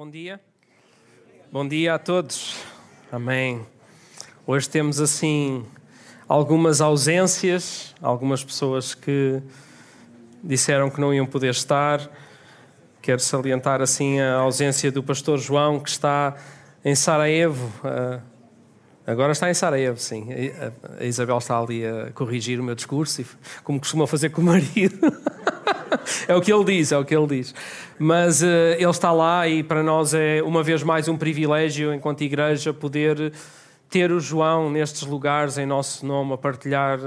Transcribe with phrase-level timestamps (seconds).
[0.00, 0.40] Bom dia.
[1.52, 2.56] Bom dia a todos.
[3.12, 3.66] Amém.
[4.46, 5.62] Hoje temos assim
[6.26, 9.42] algumas ausências, algumas pessoas que
[10.42, 12.00] disseram que não iam poder estar.
[13.02, 16.34] Quero salientar assim a ausência do pastor João que está
[16.82, 17.70] em Sarajevo.
[17.84, 18.20] Ah,
[19.06, 20.28] agora está em Sarajevo, sim.
[20.98, 23.22] A Isabel está ali a corrigir o meu discurso,
[23.62, 24.98] como costuma fazer com o marido.
[26.28, 27.54] é o que ele diz, é o que ele diz.
[27.98, 28.46] Mas uh,
[28.78, 33.32] ele está lá e para nós é uma vez mais um privilégio, enquanto igreja, poder
[33.88, 36.98] ter o João nestes lugares em nosso nome, a partilhar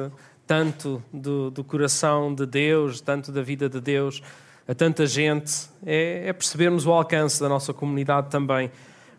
[0.45, 4.21] tanto do, do coração de Deus, tanto da vida de Deus
[4.67, 5.69] a tanta gente.
[5.85, 8.71] É, é percebermos o alcance da nossa comunidade também,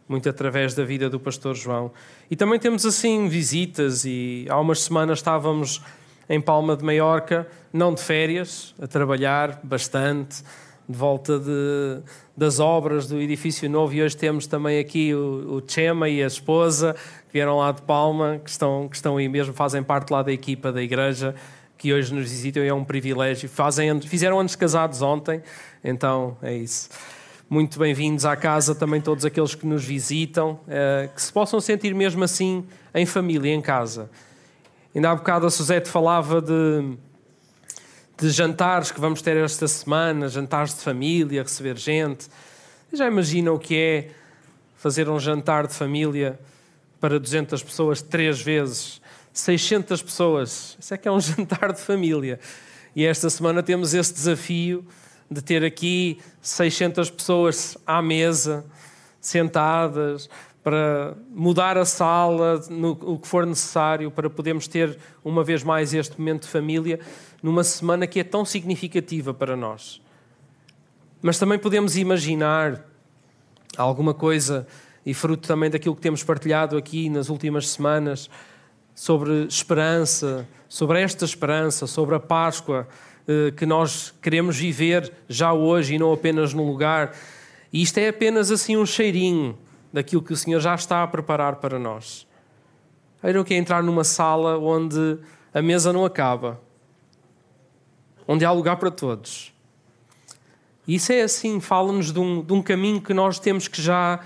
[0.08, 1.90] muito através da vida do pastor João.
[2.30, 5.82] E também temos assim visitas e há umas semanas estávamos
[6.28, 10.42] em Palma de Maiorca, não de férias, a trabalhar bastante,
[10.88, 12.00] de volta de,
[12.36, 13.94] das obras do edifício novo.
[13.94, 16.94] E hoje temos também aqui o, o Chema e a esposa,
[17.26, 20.32] que vieram lá de Palma, que estão, que estão aí mesmo, fazem parte lá da
[20.32, 21.34] equipa da igreja,
[21.78, 23.48] que hoje nos visitam e é um privilégio.
[23.48, 25.42] Fazem, fizeram anos casados ontem,
[25.82, 26.88] então é isso.
[27.48, 31.94] Muito bem-vindos à casa também todos aqueles que nos visitam, eh, que se possam sentir
[31.94, 34.10] mesmo assim em família, em casa.
[34.94, 36.96] Ainda há bocado a Suzete falava de,
[38.16, 42.28] de jantares que vamos ter esta semana, jantares de família, receber gente.
[42.92, 44.10] Já imagina o que é
[44.76, 46.38] fazer um jantar de família
[47.00, 49.00] para 200 pessoas três vezes,
[49.32, 50.76] 600 pessoas.
[50.78, 52.38] Isso é que é um jantar de família.
[52.94, 54.86] E esta semana temos esse desafio
[55.28, 58.64] de ter aqui 600 pessoas à mesa,
[59.20, 60.30] sentadas,
[60.64, 65.92] para mudar a sala, no, o que for necessário, para podermos ter uma vez mais
[65.92, 66.98] este momento de família,
[67.42, 70.00] numa semana que é tão significativa para nós.
[71.20, 72.82] Mas também podemos imaginar
[73.76, 74.66] alguma coisa,
[75.04, 78.30] e fruto também daquilo que temos partilhado aqui nas últimas semanas,
[78.94, 82.88] sobre esperança, sobre esta esperança, sobre a Páscoa
[83.28, 87.14] eh, que nós queremos viver já hoje e não apenas no lugar.
[87.70, 89.58] E isto é apenas assim um cheirinho
[89.94, 92.26] daquilo que o Senhor já está a preparar para nós.
[93.22, 95.18] Era o que é entrar numa sala onde
[95.54, 96.60] a mesa não acaba,
[98.26, 99.54] onde há lugar para todos.
[100.84, 104.18] E isso é assim, fala-nos de, um, de um caminho que nós temos que já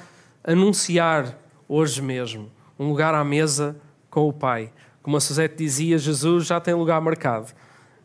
[0.43, 2.51] anunciar hoje mesmo.
[2.79, 3.77] Um lugar à mesa
[4.09, 4.73] com o Pai.
[5.03, 7.53] Como a Suzete dizia, Jesus já tem lugar marcado.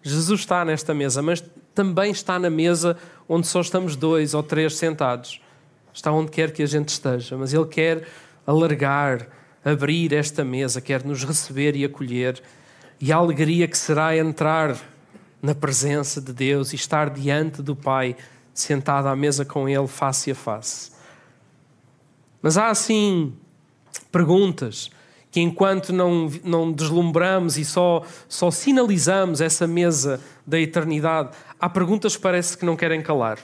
[0.01, 1.41] Jesus está nesta mesa, mas
[1.73, 2.97] também está na mesa
[3.27, 5.41] onde só estamos dois ou três sentados
[5.93, 8.07] está onde quer que a gente esteja, mas Ele quer
[8.45, 9.27] alargar,
[9.63, 12.41] abrir esta mesa, quer nos receber e acolher.
[12.99, 14.77] E a alegria que será entrar
[15.41, 18.15] na presença de Deus e estar diante do Pai,
[18.53, 20.91] sentado à mesa com Ele, face a face.
[22.41, 23.33] Mas há assim
[24.11, 24.89] perguntas
[25.31, 32.15] que, enquanto não, não deslumbramos e só, só sinalizamos essa mesa da eternidade, há perguntas
[32.15, 33.39] que parece que não querem calar.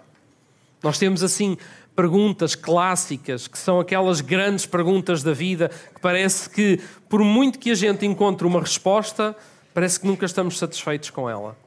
[0.84, 1.58] Nós temos assim
[1.96, 6.80] perguntas clássicas, que são aquelas grandes perguntas da vida, que parece que,
[7.10, 9.36] por muito que a gente encontre uma resposta,
[9.74, 11.58] parece que nunca estamos satisfeitos com ela.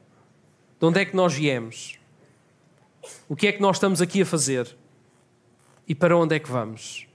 [0.79, 1.97] De onde é que nós viemos?
[3.29, 4.75] O que é que nós estamos aqui a fazer?
[5.87, 7.07] E para onde é que vamos?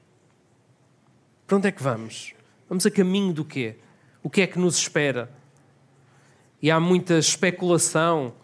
[1.47, 2.35] Para onde é que vamos?
[2.69, 3.77] Vamos a caminho do quê?
[4.23, 5.31] O que é que nos espera?
[6.61, 8.35] E há muita especulação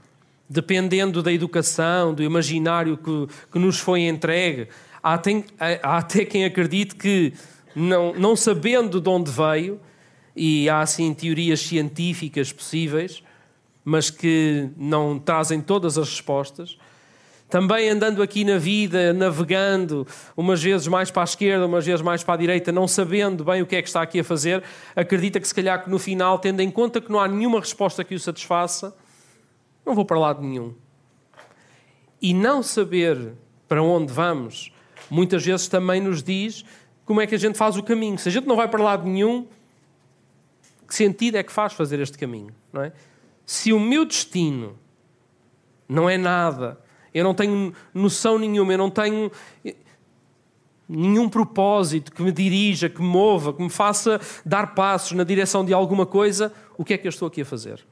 [0.49, 4.69] dependendo da educação, do imaginário que, que nos foi entregue.
[5.03, 5.45] Há, tem,
[5.83, 7.33] há até quem acredite que,
[7.75, 9.81] não, não sabendo de onde veio,
[10.37, 13.23] e há assim teorias científicas possíveis,
[13.85, 16.77] mas que não trazem todas as respostas.
[17.49, 20.07] Também andando aqui na vida, navegando,
[20.37, 23.63] umas vezes mais para a esquerda, umas vezes mais para a direita, não sabendo bem
[23.63, 24.63] o que é que está aqui a fazer,
[24.97, 28.03] acredita que se calhar que no final, tendo em conta que não há nenhuma resposta
[28.03, 28.97] que o satisfaça,
[29.85, 30.75] não vou para lado nenhum.
[32.21, 33.35] E não saber
[33.69, 34.73] para onde vamos,
[35.11, 36.65] muitas vezes também nos diz
[37.05, 38.19] como é que a gente faz o caminho.
[38.19, 39.47] Se a gente não vai para lado nenhum,
[40.87, 42.55] que sentido é que faz fazer este caminho?
[42.73, 42.93] Não é?
[43.45, 44.79] Se o meu destino
[45.89, 46.81] não é nada,
[47.13, 49.31] eu não tenho noção nenhuma, eu não tenho
[50.89, 55.65] nenhum propósito que me dirija, que me mova, que me faça dar passos na direção
[55.65, 57.85] de alguma coisa, o que é que eu estou aqui a fazer?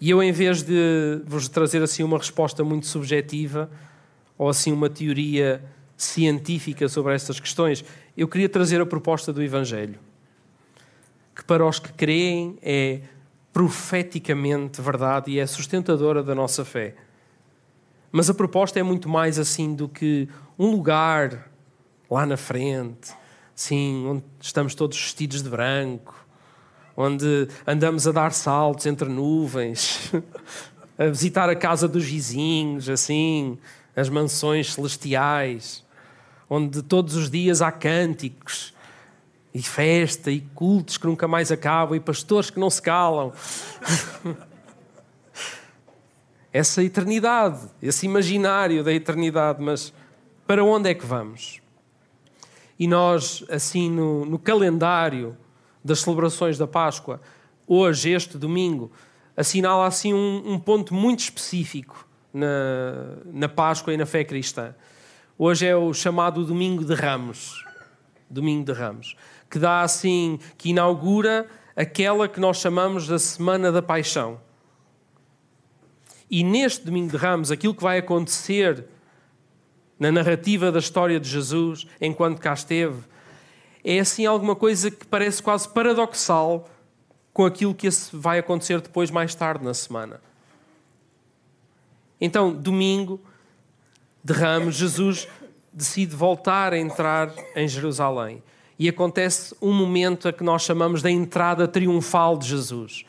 [0.00, 3.70] E eu, em vez de vos trazer assim uma resposta muito subjetiva
[4.36, 5.62] ou assim uma teoria
[5.96, 7.84] científica sobre estas questões,
[8.16, 9.98] eu queria trazer a proposta do Evangelho,
[11.34, 13.00] que para os que creem é
[13.52, 16.94] profeticamente verdade e é sustentadora da nossa fé.
[18.12, 21.50] Mas a proposta é muito mais assim do que um lugar
[22.08, 23.12] lá na frente,
[23.54, 26.14] sim, onde estamos todos vestidos de branco,
[27.00, 30.10] onde andamos a dar saltos entre nuvens,
[30.98, 33.56] a visitar a casa dos vizinhos, assim,
[33.94, 35.84] as mansões celestiais,
[36.50, 38.74] onde todos os dias há cânticos
[39.54, 43.32] e festa e cultos que nunca mais acabam e pastores que não se calam.
[46.52, 49.92] Essa eternidade, esse imaginário da eternidade, mas
[50.46, 51.60] para onde é que vamos?
[52.78, 55.36] E nós, assim, no, no calendário
[55.84, 57.20] das celebrações da Páscoa,
[57.66, 58.90] hoje, este domingo,
[59.36, 64.74] assinala assim um, um ponto muito específico na, na Páscoa e na fé cristã.
[65.38, 67.64] Hoje é o chamado Domingo de Ramos.
[68.28, 69.16] Domingo de Ramos.
[69.48, 71.46] Que dá assim, que inaugura
[71.76, 74.40] aquela que nós chamamos da Semana da Paixão.
[76.30, 78.84] E neste Domingo de Ramos, aquilo que vai acontecer
[79.98, 83.02] na narrativa da história de Jesus, enquanto cá esteve,
[83.84, 86.68] é assim alguma coisa que parece quase paradoxal
[87.32, 90.20] com aquilo que vai acontecer depois, mais tarde na semana.
[92.20, 93.20] Então, domingo
[94.24, 95.28] de Ramos, Jesus
[95.72, 98.42] decide voltar a entrar em Jerusalém.
[98.78, 103.04] E acontece um momento a que nós chamamos da entrada triunfal de Jesus.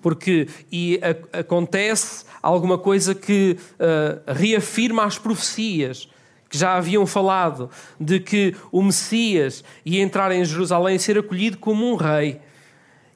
[0.00, 6.08] Porque e a, acontece alguma coisa que uh, reafirma as profecias
[6.54, 7.68] que já haviam falado
[7.98, 12.40] de que o Messias ia entrar em Jerusalém e ser acolhido como um rei.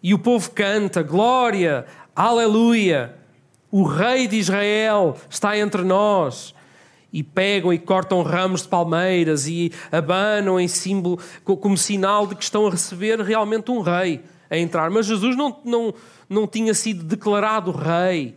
[0.02, 1.86] E o povo canta: Glória,
[2.16, 3.14] Aleluia,
[3.70, 6.52] o Rei de Israel está entre nós.
[7.12, 12.42] E pegam e cortam ramos de palmeiras e abanam em símbolo, como sinal de que
[12.42, 14.20] estão a receber realmente um rei
[14.50, 14.90] a entrar.
[14.90, 15.94] Mas Jesus não, não,
[16.28, 18.36] não tinha sido declarado rei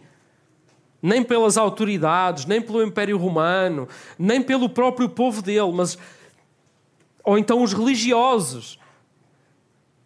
[1.01, 3.87] nem pelas autoridades, nem pelo Império Romano,
[4.17, 5.97] nem pelo próprio povo dele, mas
[7.23, 8.79] ou então os religiosos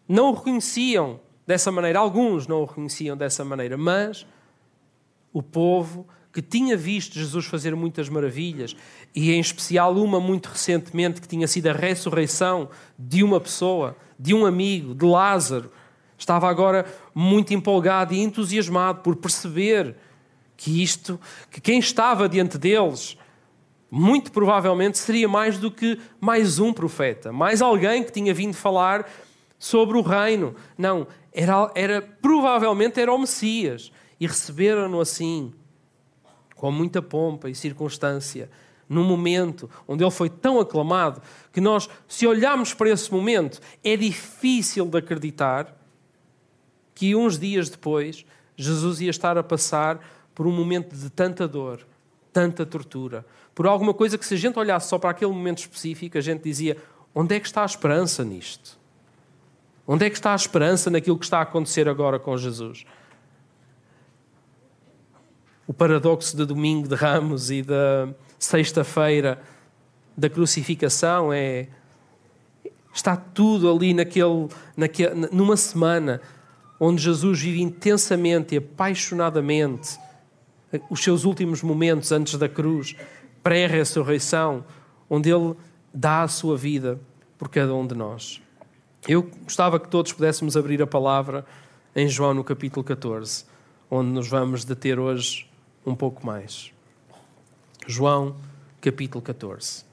[0.08, 4.26] não o reconheciam dessa maneira, alguns não o reconheciam dessa maneira, mas
[5.34, 8.76] o povo que tinha visto Jesus fazer muitas maravilhas,
[9.16, 12.70] e em especial uma muito recentemente que tinha sido a ressurreição
[13.00, 15.72] de uma pessoa, de um amigo, de Lázaro,
[16.18, 19.96] estava agora muito empolgado e entusiasmado por perceber
[20.58, 21.20] que isto,
[21.52, 23.18] que quem estava diante deles,
[23.90, 29.10] muito provavelmente seria mais do que mais um profeta, mais alguém que tinha vindo falar
[29.58, 30.56] sobre o reino.
[30.78, 35.54] Não, era, era provavelmente era o Messias e receberam-no assim,
[36.56, 38.50] com muita pompa e circunstância,
[38.88, 43.98] num momento onde ele foi tão aclamado que nós, se olharmos para esse momento, é
[43.98, 45.76] difícil de acreditar
[46.94, 48.26] que uns dias depois
[48.56, 50.00] Jesus ia estar a passar
[50.36, 51.88] por um momento de tanta dor,
[52.32, 56.18] tanta tortura, por alguma coisa que se a gente olhasse só para aquele momento específico,
[56.18, 56.78] a gente dizia:
[57.16, 58.78] onde é que está a esperança nisto?
[59.88, 62.86] Onde é que está a esperança naquilo que está a acontecer agora com Jesus?
[65.66, 69.42] O paradoxo de domingo de Ramos e da sexta-feira
[70.18, 71.68] da crucificação é
[72.94, 76.22] está tudo ali naquele, naquele, numa semana
[76.80, 79.98] onde Jesus vive intensamente e apaixonadamente
[80.90, 82.96] os seus últimos momentos antes da cruz,
[83.44, 84.66] pré-ressurreição,
[85.10, 85.56] onde Ele
[85.94, 87.00] dá a sua vida
[87.38, 88.42] por cada um de nós.
[89.08, 91.46] Eu gostava que todos pudéssemos abrir a palavra
[91.96, 93.46] em João no capítulo 14,
[93.90, 95.50] onde nos vamos deter hoje
[95.86, 96.72] um pouco mais.
[97.88, 98.36] João,
[98.82, 99.86] capítulo 14.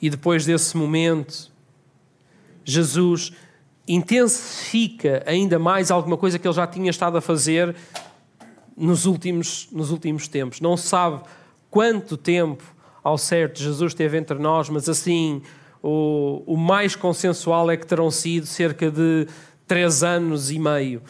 [0.00, 1.50] E depois desse momento,
[2.64, 3.32] Jesus
[3.88, 7.74] intensifica ainda mais alguma coisa que ele já tinha estado a fazer
[8.76, 10.60] nos últimos, nos últimos tempos.
[10.60, 11.22] Não se sabe
[11.70, 12.62] quanto tempo
[13.02, 15.42] ao certo Jesus esteve entre nós, mas assim,
[15.82, 19.26] o, o mais consensual é que terão sido cerca de
[19.66, 21.02] três anos e meio,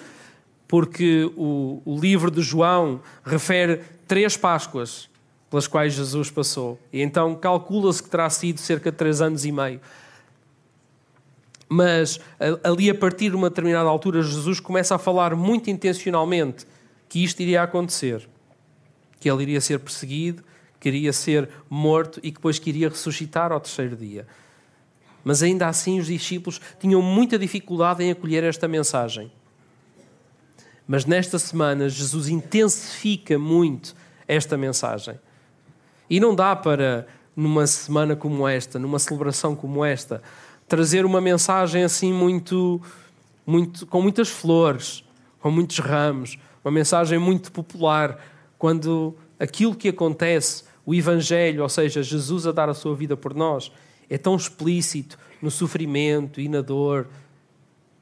[0.66, 5.08] porque o, o livro de João refere três Páscoas
[5.50, 6.78] pelas quais Jesus passou.
[6.92, 9.80] E então calcula-se que terá sido cerca de três anos e meio.
[11.68, 12.18] Mas
[12.64, 16.66] ali, a partir de uma determinada altura, Jesus começa a falar muito intencionalmente
[17.08, 18.28] que isto iria acontecer.
[19.20, 20.42] Que ele iria ser perseguido,
[20.80, 24.26] que iria ser morto e que depois que iria ressuscitar ao terceiro dia.
[25.25, 29.30] Mas ainda assim, os discípulos tinham muita dificuldade em acolher esta mensagem.
[30.87, 33.94] Mas nesta semana, Jesus intensifica muito
[34.26, 35.18] esta mensagem.
[36.08, 37.06] E não dá para,
[37.37, 40.22] numa semana como esta, numa celebração como esta,
[40.68, 42.80] trazer uma mensagem assim muito,
[43.46, 45.02] muito com muitas flores,
[45.40, 48.22] com muitos ramos, uma mensagem muito popular,
[48.58, 53.34] quando aquilo que acontece, o Evangelho, ou seja, Jesus a dar a sua vida por
[53.34, 53.72] nós,
[54.10, 57.06] é tão explícito no sofrimento e na dor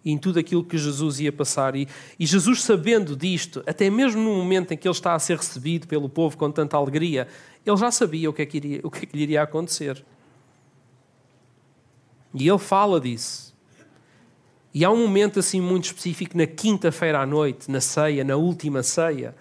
[0.04, 1.74] e em tudo aquilo que Jesus ia passar.
[1.74, 5.36] E, e Jesus, sabendo disto, até mesmo no momento em que ele está a ser
[5.36, 7.26] recebido pelo povo com tanta alegria,
[7.64, 10.04] ele já sabia o que é que, iria, o que, é que lhe iria acontecer.
[12.36, 13.54] E ele fala disso.
[14.74, 18.82] E há um momento assim muito específico na quinta-feira à noite, na ceia, na última
[18.82, 19.34] ceia.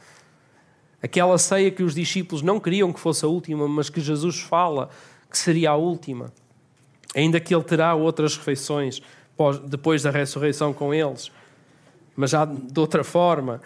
[1.03, 4.89] Aquela ceia que os discípulos não queriam que fosse a última, mas que Jesus fala
[5.29, 6.31] que seria a última.
[7.13, 9.01] Ainda que ele terá outras refeições
[9.67, 11.29] depois da ressurreição com eles,
[12.15, 13.59] mas já de outra forma.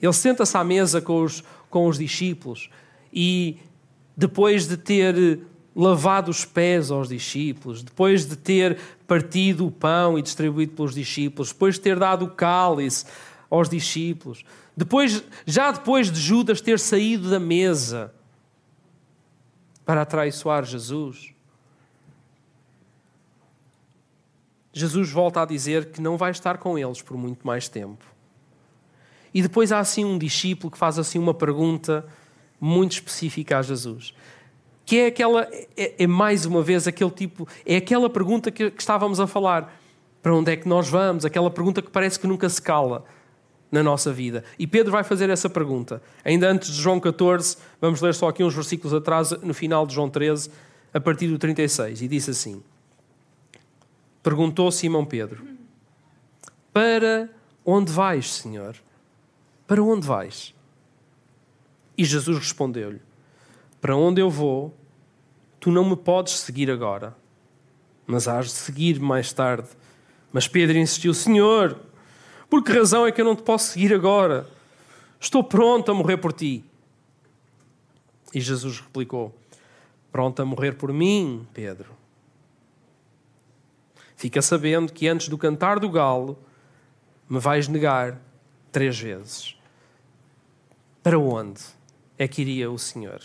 [0.00, 2.70] Ele senta-se à mesa com os, com os discípulos
[3.12, 3.58] e
[4.16, 5.40] depois de ter
[5.74, 11.52] lavado os pés aos discípulos, depois de ter partido o pão e distribuído pelos discípulos,
[11.52, 13.06] depois de ter dado o cálice
[13.48, 14.44] aos discípulos,
[14.76, 18.12] depois, já depois de Judas ter saído da mesa
[19.84, 21.32] para atraiçoar Jesus,
[24.72, 28.04] Jesus volta a dizer que não vai estar com eles por muito mais tempo.
[29.34, 32.06] E depois há assim um discípulo que faz assim uma pergunta
[32.60, 34.14] muito específica a Jesus.
[34.90, 38.82] Que é aquela, é, é mais uma vez aquele tipo, é aquela pergunta que, que
[38.82, 39.80] estávamos a falar.
[40.20, 41.24] Para onde é que nós vamos?
[41.24, 43.04] Aquela pergunta que parece que nunca se cala
[43.70, 44.42] na nossa vida.
[44.58, 46.02] E Pedro vai fazer essa pergunta.
[46.24, 49.94] Ainda antes de João 14, vamos ler só aqui uns versículos atrás, no final de
[49.94, 50.50] João 13,
[50.92, 52.60] a partir do 36, e disse assim:
[54.24, 55.44] Perguntou Simão Pedro:
[56.72, 57.30] Para
[57.64, 58.74] onde vais, Senhor?
[59.68, 60.52] Para onde vais?
[61.96, 63.00] E Jesus respondeu-lhe:
[63.80, 64.79] Para onde eu vou,
[65.60, 67.14] tu não me podes seguir agora,
[68.06, 69.68] mas hás de seguir mais tarde.
[70.32, 71.78] Mas Pedro insistiu: Senhor,
[72.48, 74.48] por que razão é que eu não te posso seguir agora?
[75.20, 76.64] Estou pronto a morrer por ti.
[78.34, 79.34] E Jesus replicou:
[80.10, 81.94] Pronto a morrer por mim, Pedro.
[84.16, 86.38] Fica sabendo que antes do cantar do galo
[87.28, 88.20] me vais negar
[88.72, 89.56] três vezes.
[91.02, 91.62] Para onde
[92.18, 93.20] é que iria o Senhor?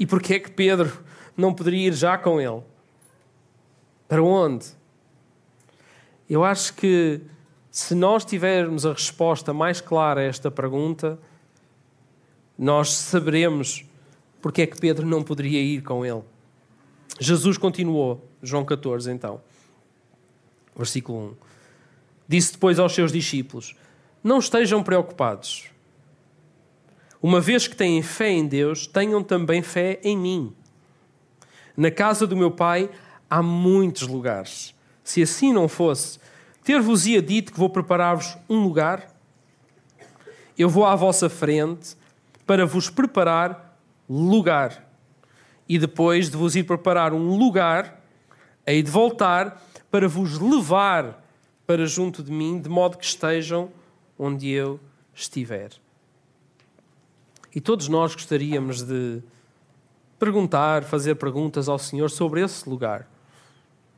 [0.00, 0.90] E porquê é que Pedro
[1.36, 2.62] não poderia ir já com ele?
[4.08, 4.66] Para onde?
[6.28, 7.20] Eu acho que
[7.70, 11.18] se nós tivermos a resposta mais clara a esta pergunta,
[12.58, 13.84] nós saberemos
[14.40, 16.22] porque é que Pedro não poderia ir com ele.
[17.20, 19.42] Jesus continuou, João 14, então,
[20.74, 21.34] versículo 1.
[22.26, 23.76] Disse depois aos seus discípulos:
[24.24, 25.70] Não estejam preocupados.
[27.22, 30.54] Uma vez que têm fé em Deus, tenham também fé em mim.
[31.76, 32.88] Na casa do meu pai
[33.28, 34.74] há muitos lugares.
[35.04, 36.18] Se assim não fosse,
[36.64, 39.14] ter-vos-ia dito que vou preparar-vos um lugar?
[40.58, 41.96] Eu vou à vossa frente
[42.46, 44.90] para vos preparar lugar
[45.68, 48.02] e depois de vos ir preparar um lugar,
[48.66, 51.24] hei de voltar para vos levar
[51.64, 53.70] para junto de mim, de modo que estejam
[54.18, 54.80] onde eu
[55.14, 55.70] estiver.
[57.54, 59.22] E todos nós gostaríamos de
[60.18, 63.08] perguntar, fazer perguntas ao Senhor sobre esse lugar.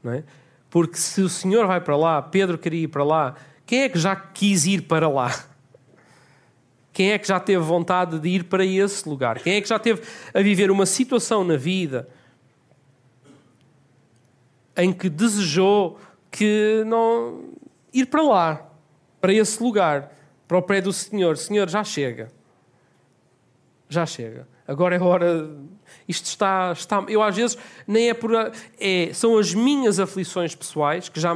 [0.02, 0.24] Não é?
[0.70, 3.98] Porque se o Senhor vai para lá, Pedro queria ir para lá, quem é que
[3.98, 5.34] já quis ir para lá?
[6.92, 9.38] Quem é que já teve vontade de ir para esse lugar?
[9.40, 12.08] Quem é que já teve a viver uma situação na vida
[14.76, 15.98] em que desejou
[16.30, 17.50] que não
[17.92, 18.70] ir para lá,
[19.20, 20.12] para esse lugar,
[20.46, 21.36] para o pé do Senhor?
[21.38, 22.30] Senhor, já chega.
[23.92, 24.48] Já chega.
[24.66, 25.50] Agora é hora.
[26.08, 27.04] Isto está, está.
[27.08, 28.30] Eu às vezes nem é por.
[28.80, 31.34] É, são as minhas aflições pessoais que já,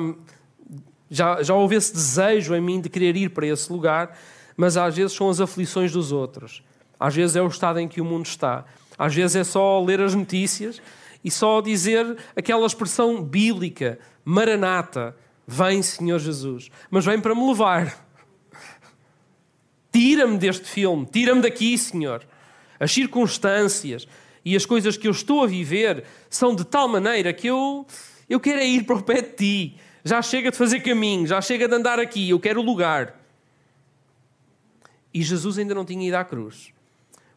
[1.10, 4.16] já, já houve esse desejo em mim de querer ir para esse lugar
[4.56, 6.62] mas às vezes são as aflições dos outros.
[6.98, 8.64] Às vezes é o estado em que o mundo está.
[8.98, 10.80] Às vezes é só ler as notícias
[11.22, 15.14] e só dizer aquela expressão bíblica, maranata,
[15.46, 18.06] vem Senhor Jesus, mas vem para me levar.
[19.92, 22.26] Tira-me deste filme, tira-me daqui, Senhor.
[22.78, 24.06] As circunstâncias
[24.44, 27.86] e as coisas que eu estou a viver são de tal maneira que eu,
[28.28, 29.76] eu quero é ir para o pé de ti.
[30.04, 33.20] Já chega de fazer caminho, já chega de andar aqui, eu quero o lugar.
[35.12, 36.72] E Jesus ainda não tinha ido à cruz.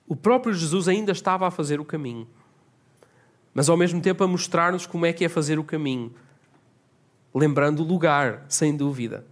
[0.07, 2.27] O próprio Jesus ainda estava a fazer o caminho.
[3.53, 6.13] Mas ao mesmo tempo a mostrar-nos como é que é fazer o caminho.
[7.33, 9.25] Lembrando o lugar, sem dúvida.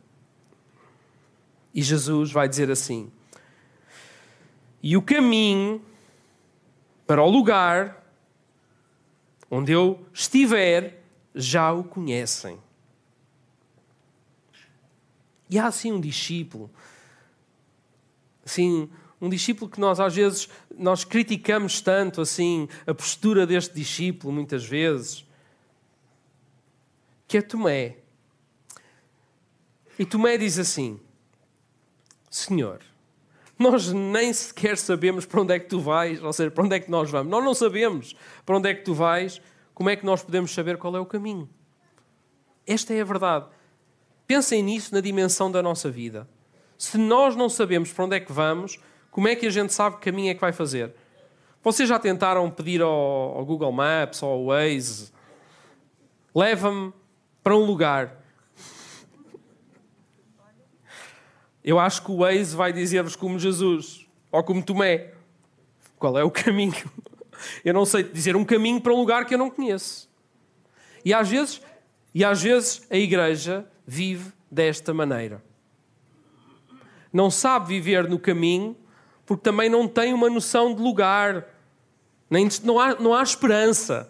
[1.73, 3.11] E Jesus vai dizer assim:
[4.81, 5.81] E o caminho
[7.07, 8.05] para o lugar
[9.49, 11.01] onde eu estiver,
[11.33, 12.59] já o conhecem.
[15.49, 16.69] E há assim um discípulo,
[18.45, 18.89] assim,
[19.21, 24.65] um discípulo que nós às vezes nós criticamos tanto assim a postura deste discípulo muitas
[24.65, 25.25] vezes,
[27.25, 27.97] que é Tomé.
[29.97, 30.99] E Tomé diz assim:
[32.29, 32.81] Senhor,
[33.57, 36.79] nós nem sequer sabemos para onde é que tu vais, ou seja, para onde é
[36.79, 37.31] que nós vamos.
[37.31, 39.41] Nós não sabemos para onde é que tu vais,
[39.73, 41.49] como é que nós podemos saber qual é o caminho?
[42.65, 43.45] Esta é a verdade.
[44.27, 46.27] Pensem nisso na dimensão da nossa vida.
[46.77, 49.97] Se nós não sabemos para onde é que vamos, como é que a gente sabe
[49.97, 50.93] que caminho é que vai fazer?
[51.63, 55.11] Vocês já tentaram pedir ao, ao Google Maps ou ao Waze?
[56.35, 56.93] Leva-me
[57.43, 58.16] para um lugar.
[61.67, 65.11] Eu acho que o Waze vai dizer-vos como Jesus ou como Tomé.
[65.99, 66.73] Qual é o caminho?
[67.61, 70.09] Eu não sei dizer um caminho para um lugar que eu não conheço.
[71.03, 71.61] E às vezes,
[72.15, 75.43] e às vezes a igreja vive desta maneira.
[77.11, 78.73] Não sabe viver no caminho
[79.25, 81.49] porque também não tem uma noção de lugar.
[82.29, 84.09] Nem, não, há, não há esperança.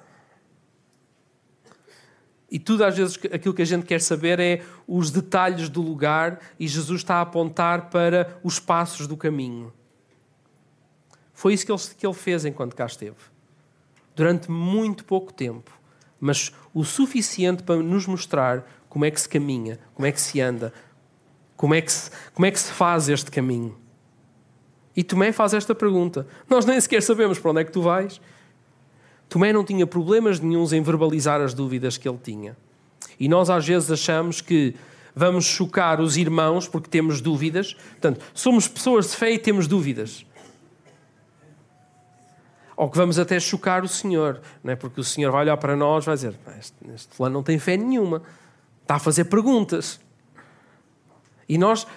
[2.50, 6.40] E tudo, às vezes, aquilo que a gente quer saber é os detalhes do lugar
[6.60, 9.74] e Jesus está a apontar para os passos do caminho.
[11.34, 13.18] Foi isso que ele, que ele fez enquanto cá esteve.
[14.16, 15.72] Durante muito pouco tempo.
[16.20, 20.42] Mas o suficiente para nos mostrar como é que se caminha, como é que se
[20.42, 20.74] anda,
[21.56, 23.78] como é que se, como é que se faz este caminho.
[24.96, 26.26] E Tomé faz esta pergunta.
[26.50, 28.20] Nós nem sequer sabemos para onde é que tu vais.
[29.30, 32.56] Tomé não tinha problemas nenhums em verbalizar as dúvidas que ele tinha.
[33.20, 34.76] E nós às vezes achamos que
[35.16, 37.74] vamos chocar os irmãos porque temos dúvidas.
[37.74, 40.26] Portanto, somos pessoas de fé e temos dúvidas.
[42.76, 44.76] Ou que vamos até chocar o Senhor, não é?
[44.76, 47.58] porque o Senhor vai olhar para nós e vai dizer: este, este fulano não tem
[47.58, 48.22] fé nenhuma,
[48.84, 50.00] está a fazer perguntas.
[51.50, 51.88] E nós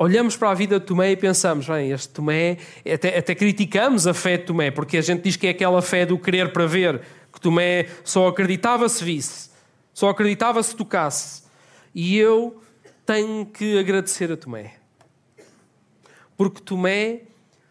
[0.00, 2.56] olhamos para a vida de Tomé e pensamos, bem, este Tomé,
[2.90, 6.06] até, até criticamos a fé de Tomé, porque a gente diz que é aquela fé
[6.06, 9.50] do querer para ver, que Tomé só acreditava se visse,
[9.92, 11.42] só acreditava se tocasse.
[11.94, 12.62] E eu
[13.04, 14.76] tenho que agradecer a Tomé.
[16.34, 17.24] Porque Tomé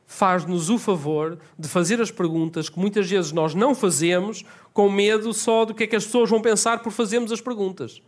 [0.05, 5.33] faz-nos o favor de fazer as perguntas que muitas vezes nós não fazemos com medo
[5.33, 8.03] só do que é que as pessoas vão pensar por fazermos as perguntas.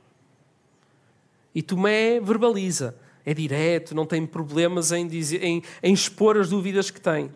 [1.56, 6.90] E Tomé verbaliza é direto, não tem problemas em, dizer, em, em expor as dúvidas
[6.90, 7.32] que tem.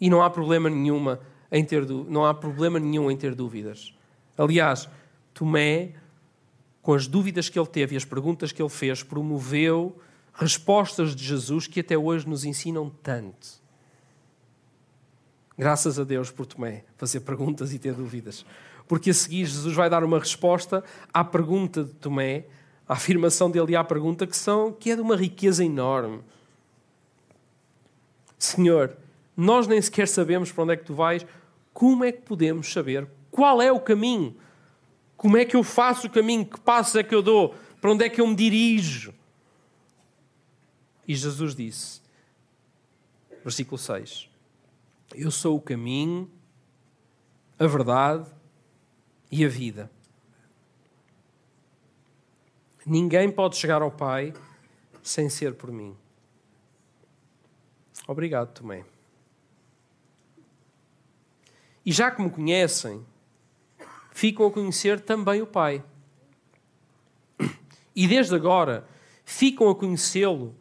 [0.00, 3.94] E não há problema nenhuma em ter não há problema nenhum em ter dúvidas.
[4.36, 4.88] Aliás,
[5.34, 5.92] Tomé,
[6.80, 9.96] com as dúvidas que ele teve e as perguntas que ele fez, promoveu
[10.34, 13.62] respostas de Jesus que até hoje nos ensinam tanto.
[15.56, 18.44] Graças a Deus por Tomé fazer perguntas e ter dúvidas.
[18.88, 22.46] Porque a seguir Jesus vai dar uma resposta à pergunta de Tomé
[22.92, 26.20] a afirmação dele à pergunta que, são, que é de uma riqueza enorme.
[28.38, 28.94] Senhor,
[29.34, 31.24] nós nem sequer sabemos para onde é que tu vais,
[31.72, 34.36] como é que podemos saber qual é o caminho?
[35.16, 36.44] Como é que eu faço o caminho?
[36.44, 37.54] Que passos é que eu dou?
[37.80, 39.14] Para onde é que eu me dirijo?
[41.08, 42.02] E Jesus disse,
[43.42, 44.28] versículo 6:
[45.14, 46.30] Eu sou o caminho,
[47.58, 48.30] a verdade
[49.30, 49.90] e a vida.
[52.84, 54.34] Ninguém pode chegar ao Pai
[55.02, 55.96] sem ser por mim.
[58.06, 58.84] Obrigado, Tomé.
[61.84, 63.04] E já que me conhecem,
[64.12, 65.84] ficam a conhecer também o Pai.
[67.94, 68.86] E desde agora
[69.24, 70.54] ficam a conhecê-lo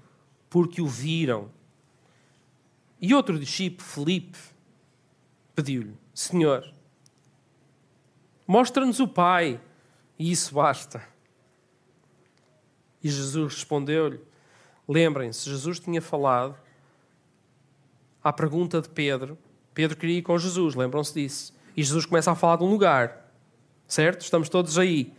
[0.50, 1.50] porque o viram.
[3.00, 4.38] E outro discípulo, Felipe,
[5.56, 6.74] pediu-lhe: Senhor,
[8.46, 9.60] mostra-nos o Pai,
[10.20, 11.11] e isso basta.
[13.04, 14.20] E Jesus respondeu-lhe:
[14.88, 16.56] Lembrem-se, Jesus tinha falado
[18.24, 19.38] à pergunta de Pedro.
[19.74, 21.54] Pedro queria ir com Jesus, lembram-se disso.
[21.76, 23.32] E Jesus começa a falar de um lugar,
[23.88, 24.22] certo?
[24.22, 25.14] Estamos todos aí.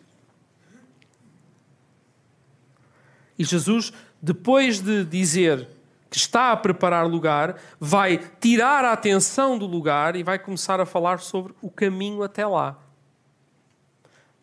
[3.38, 5.68] E Jesus, depois de dizer
[6.10, 10.84] que está a preparar lugar, vai tirar a atenção do lugar e vai começar a
[10.84, 12.78] falar sobre o caminho até lá.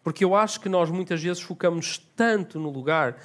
[0.10, 3.22] Porque eu acho que nós muitas vezes focamos tanto no lugar.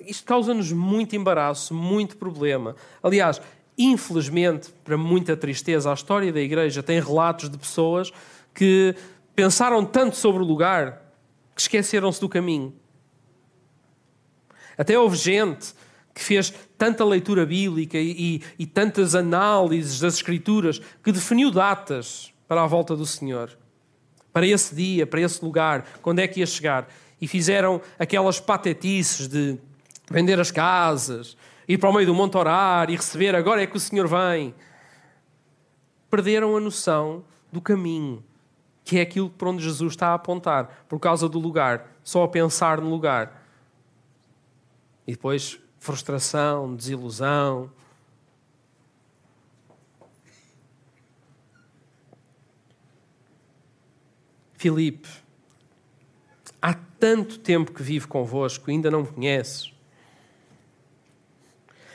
[0.00, 2.74] Isto causa-nos muito embaraço, muito problema.
[3.00, 3.40] Aliás,
[3.78, 8.12] infelizmente, para muita tristeza, a história da igreja tem relatos de pessoas
[8.52, 8.96] que
[9.32, 11.04] pensaram tanto sobre o lugar
[11.54, 12.74] que esqueceram-se do caminho.
[14.76, 15.72] Até houve gente
[16.12, 22.34] que fez tanta leitura bíblica e, e, e tantas análises das Escrituras que definiu datas
[22.48, 23.56] para a volta do Senhor
[24.32, 26.88] para esse dia, para esse lugar, quando é que ia chegar.
[27.20, 29.58] e fizeram aquelas patetices de
[30.08, 31.36] vender as casas,
[31.66, 34.54] ir para o meio do monte orar e receber, agora é que o Senhor vem.
[36.08, 38.24] Perderam a noção do caminho,
[38.84, 42.28] que é aquilo para onde Jesus está a apontar, por causa do lugar, só a
[42.28, 43.44] pensar no lugar.
[45.06, 47.70] E depois frustração, desilusão.
[54.58, 55.08] Filipe,
[56.60, 59.72] há tanto tempo que vivo convosco, ainda não me conheces.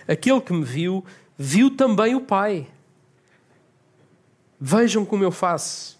[0.07, 1.03] Aquele que me viu,
[1.37, 2.65] viu também o Pai.
[4.57, 5.99] Vejam como eu faço.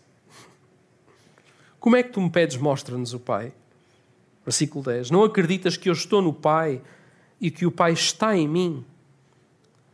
[1.81, 3.51] Como é que tu me pedes, mostra-nos o Pai?
[4.45, 5.11] Versículo 10.
[5.11, 6.81] Não acreditas que eu estou no Pai
[7.41, 8.85] e que o Pai está em mim?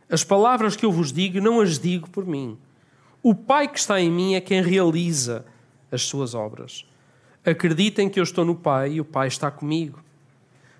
[0.08, 2.56] As palavras que eu vos digo, não as digo por mim.
[3.24, 5.44] O Pai que está em mim é quem realiza
[5.90, 6.84] as suas obras.
[7.44, 10.02] Acreditem que eu estou no Pai e o Pai está comigo.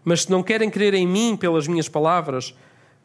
[0.04, 2.54] Mas se não querem crer em mim pelas minhas palavras,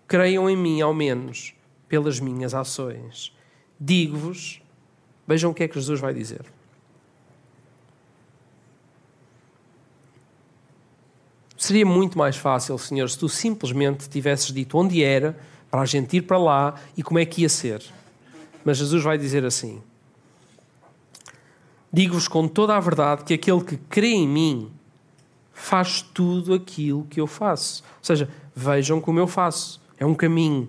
[0.08, 1.54] creiam em mim, ao menos,
[1.88, 3.34] pelas minhas ações.
[3.80, 4.62] Digo-vos,
[5.28, 6.46] vejam o que é que Jesus vai dizer.
[11.58, 15.38] Seria muito mais fácil, Senhor, se tu simplesmente tivesses dito onde era,
[15.72, 17.82] para a gente ir para lá e como é que ia ser.
[18.64, 19.82] Mas Jesus vai dizer assim:
[21.96, 24.70] Digo-vos com toda a verdade que aquele que crê em mim
[25.54, 27.86] faz tudo aquilo que eu faço.
[28.00, 29.82] Ou seja, vejam como eu faço.
[29.98, 30.68] É um caminho.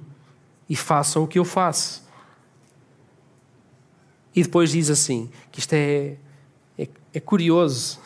[0.69, 2.07] E façam o que eu faço.
[4.37, 6.17] E depois diz assim: que isto é,
[6.79, 7.99] é, é curioso.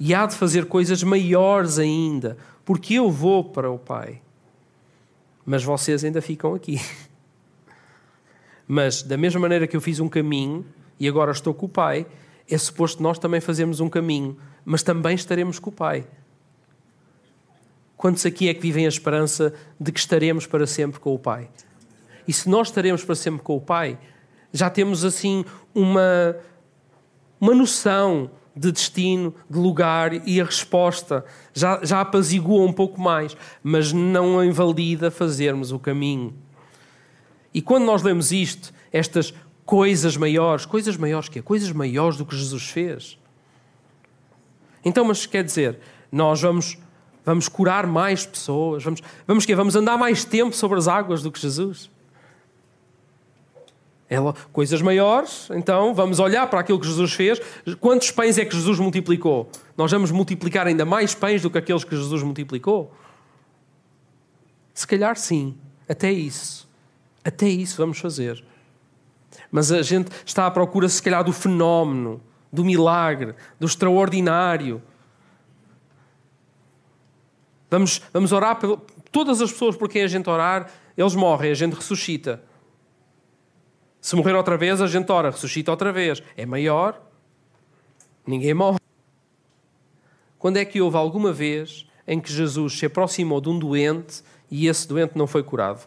[0.00, 4.20] E há de fazer coisas maiores ainda, porque eu vou para o Pai.
[5.46, 6.80] Mas vocês ainda ficam aqui.
[8.66, 10.66] Mas, da mesma maneira que eu fiz um caminho,
[10.98, 12.06] e agora estou com o Pai,
[12.50, 16.06] é suposto nós também fazermos um caminho, mas também estaremos com o Pai.
[17.96, 21.50] Quantos aqui é que vivem a esperança de que estaremos para sempre com o Pai?
[22.26, 23.98] E se nós estaremos para sempre com o Pai,
[24.52, 26.36] já temos assim uma,
[27.40, 33.36] uma noção de destino, de lugar e a resposta já, já apazigua um pouco mais,
[33.62, 36.34] mas não invalida fazermos o caminho.
[37.54, 39.32] E quando nós lemos isto, estas
[39.68, 40.64] coisas maiores.
[40.64, 43.18] Coisas maiores que Coisas maiores do que Jesus fez.
[44.82, 45.78] Então, mas quer dizer,
[46.10, 46.78] nós vamos,
[47.22, 49.54] vamos curar mais pessoas, vamos, vamos, quê?
[49.54, 51.90] vamos andar mais tempo sobre as águas do que Jesus.
[54.08, 57.38] Ela, coisas maiores, então vamos olhar para aquilo que Jesus fez.
[57.78, 59.50] Quantos pães é que Jesus multiplicou?
[59.76, 62.90] Nós vamos multiplicar ainda mais pães do que aqueles que Jesus multiplicou?
[64.72, 65.54] Se calhar sim,
[65.86, 66.66] até isso.
[67.22, 68.42] Até isso vamos fazer.
[69.50, 72.20] Mas a gente está à procura, se calhar, do fenómeno,
[72.52, 74.82] do milagre, do extraordinário.
[77.70, 78.80] Vamos, vamos orar por
[79.12, 82.42] todas as pessoas por quem a gente orar, eles morrem, a gente ressuscita.
[84.00, 86.22] Se morrer outra vez, a gente ora, ressuscita outra vez.
[86.36, 87.00] É maior,
[88.26, 88.78] ninguém morre.
[90.38, 94.66] Quando é que houve alguma vez em que Jesus se aproximou de um doente e
[94.66, 95.86] esse doente não foi curado?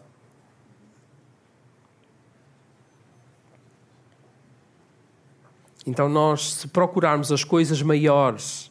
[5.86, 8.70] Então, nós, se procurarmos as coisas maiores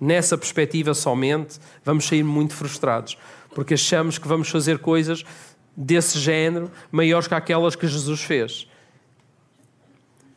[0.00, 3.16] nessa perspectiva somente, vamos sair muito frustrados,
[3.54, 5.24] porque achamos que vamos fazer coisas
[5.76, 8.68] desse género maiores que aquelas que Jesus fez.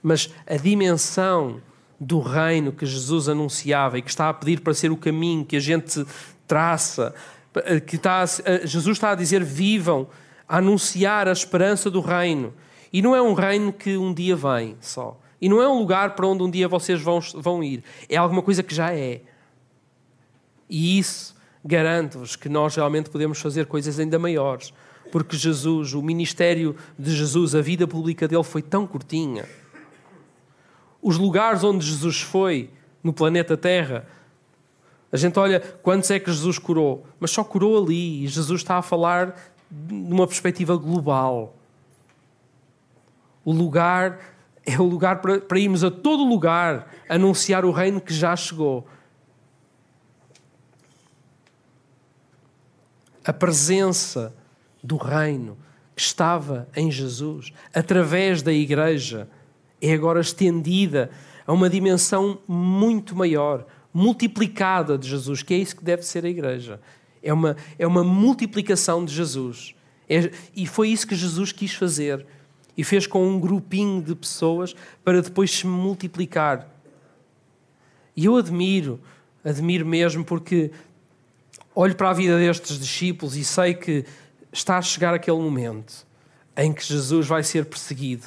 [0.02, 1.62] Mas a dimensão
[2.00, 5.56] do reino que Jesus anunciava e que está a pedir para ser o caminho que
[5.56, 6.06] a gente
[6.48, 7.14] traça,
[7.88, 8.26] que está a,
[8.66, 10.08] Jesus está a dizer: vivam,
[10.48, 12.54] a anunciar a esperança do reino.
[12.94, 15.20] E não é um reino que um dia vem só.
[15.46, 17.84] E não é um lugar para onde um dia vocês vão, vão ir.
[18.10, 19.22] É alguma coisa que já é.
[20.68, 24.74] E isso garanto-vos que nós realmente podemos fazer coisas ainda maiores.
[25.12, 29.48] Porque Jesus, o ministério de Jesus, a vida pública dele foi tão curtinha.
[31.00, 32.72] Os lugares onde Jesus foi
[33.04, 34.08] no planeta Terra,
[35.12, 38.24] a gente olha quantos é que Jesus curou, mas só curou ali.
[38.24, 41.56] E Jesus está a falar numa perspectiva global.
[43.44, 44.34] O lugar
[44.66, 48.88] é o lugar para, para irmos a todo lugar anunciar o reino que já chegou.
[53.24, 54.36] A presença
[54.84, 55.58] do reino
[55.96, 59.30] que estava em Jesus, através da igreja,
[59.82, 61.12] é agora estendida
[61.46, 66.30] a uma dimensão muito maior, multiplicada de Jesus, que é isso que deve ser a
[66.30, 66.82] igreja.
[67.22, 69.76] É uma, é uma multiplicação de Jesus.
[70.10, 72.26] É, e foi isso que Jesus quis fazer
[72.78, 76.68] e fez com um grupinho de pessoas para depois se multiplicar.
[78.16, 79.00] E eu admiro
[79.46, 80.72] admiro mesmo porque
[81.74, 84.04] olho para a vida destes discípulos e sei que
[84.52, 86.06] está a chegar aquele momento
[86.58, 88.26] em que Jesus vai ser perseguido,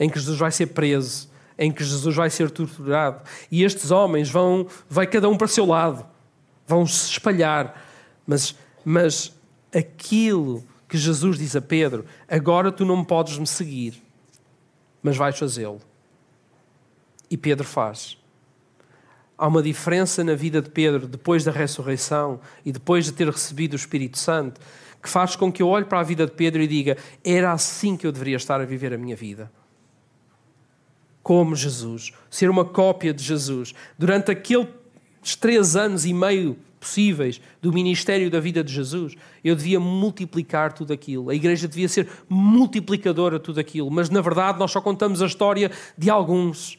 [0.00, 1.28] em que Jesus vai ser preso,
[1.58, 3.22] em que Jesus vai ser torturado.
[3.50, 6.06] E estes homens vão, vai cada um para o seu lado,
[6.66, 7.84] vão se espalhar.
[8.26, 9.32] Mas, mas
[9.74, 14.02] aquilo que Jesus diz a Pedro: agora tu não podes me seguir,
[15.02, 15.80] mas vais fazê-lo.
[17.30, 18.16] E Pedro faz.
[19.36, 23.74] Há uma diferença na vida de Pedro depois da ressurreição e depois de ter recebido
[23.74, 24.60] o Espírito Santo
[25.00, 27.96] que faz com que eu olhe para a vida de Pedro e diga: era assim
[27.96, 29.50] que eu deveria estar a viver a minha vida
[31.28, 33.74] como Jesus, ser uma cópia de Jesus.
[33.98, 34.66] Durante aqueles
[35.38, 39.14] três anos e meio possíveis do ministério da vida de Jesus,
[39.44, 41.30] eu devia multiplicar tudo aquilo.
[41.30, 43.90] A igreja devia ser multiplicadora de tudo aquilo.
[43.90, 46.78] Mas na verdade nós só contamos a história de alguns.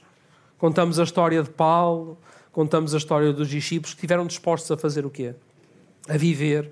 [0.58, 2.18] Contamos a história de Paulo,
[2.52, 5.34] contamos a história dos discípulos que estiveram dispostos a fazer o quê?
[6.08, 6.70] A viver,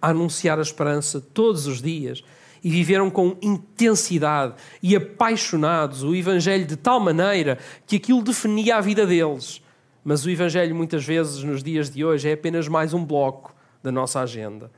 [0.00, 2.22] a anunciar a esperança todos os dias
[2.62, 8.80] e viveram com intensidade e apaixonados o Evangelho de tal maneira que aquilo definia a
[8.80, 9.62] vida deles.
[10.08, 13.90] Mas o Evangelho, muitas vezes, nos dias de hoje, é apenas mais um bloco da
[13.90, 14.70] nossa agenda.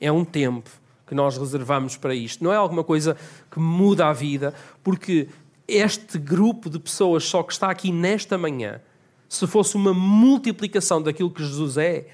[0.00, 0.70] É um tempo
[1.04, 2.44] que nós reservamos para isto.
[2.44, 3.16] Não é alguma coisa
[3.50, 5.28] que muda a vida, porque
[5.66, 8.80] este grupo de pessoas só que está aqui nesta manhã,
[9.28, 12.06] se fosse uma multiplicação daquilo que Jesus é,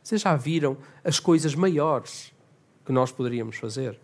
[0.00, 2.32] vocês já viram as coisas maiores
[2.86, 3.98] que nós poderíamos fazer?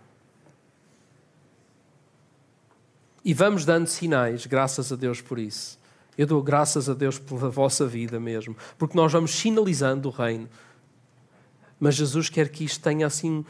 [3.24, 5.78] E vamos dando sinais, graças a Deus por isso.
[6.16, 10.48] Eu dou graças a Deus pela vossa vida mesmo, porque nós vamos sinalizando o reino.
[11.78, 13.44] Mas Jesus quer que isto tenha assim.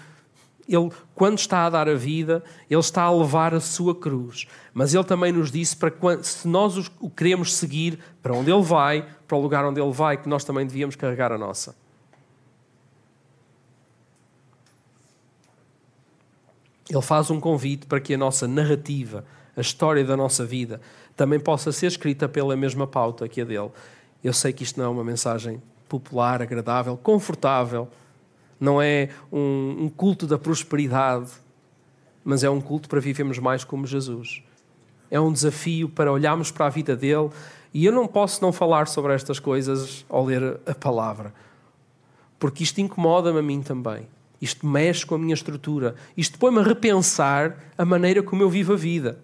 [0.69, 4.47] Ele, quando está a dar a vida, Ele está a levar a sua cruz.
[4.73, 8.63] Mas Ele também nos disse para quando, se nós o queremos seguir para onde Ele
[8.63, 11.75] vai, para o lugar onde Ele vai, que nós também devíamos carregar a nossa.
[16.89, 19.25] Ele faz um convite para que a nossa narrativa
[19.57, 20.81] a história da nossa vida,
[21.21, 23.69] também possa ser escrita pela mesma pauta que a dele.
[24.25, 27.89] Eu sei que isto não é uma mensagem popular, agradável, confortável,
[28.59, 31.31] não é um, um culto da prosperidade,
[32.25, 34.43] mas é um culto para vivermos mais como Jesus.
[35.11, 37.29] É um desafio para olharmos para a vida dele
[37.75, 41.35] e eu não posso não falar sobre estas coisas ao ler a palavra,
[42.39, 44.09] porque isto incomoda-me a mim também.
[44.41, 45.97] Isto mexe com a minha estrutura.
[46.17, 49.19] Isto põe-me a repensar a maneira como eu vivo a vida.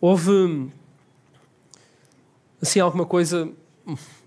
[0.00, 0.70] Houve
[2.60, 3.50] assim alguma coisa,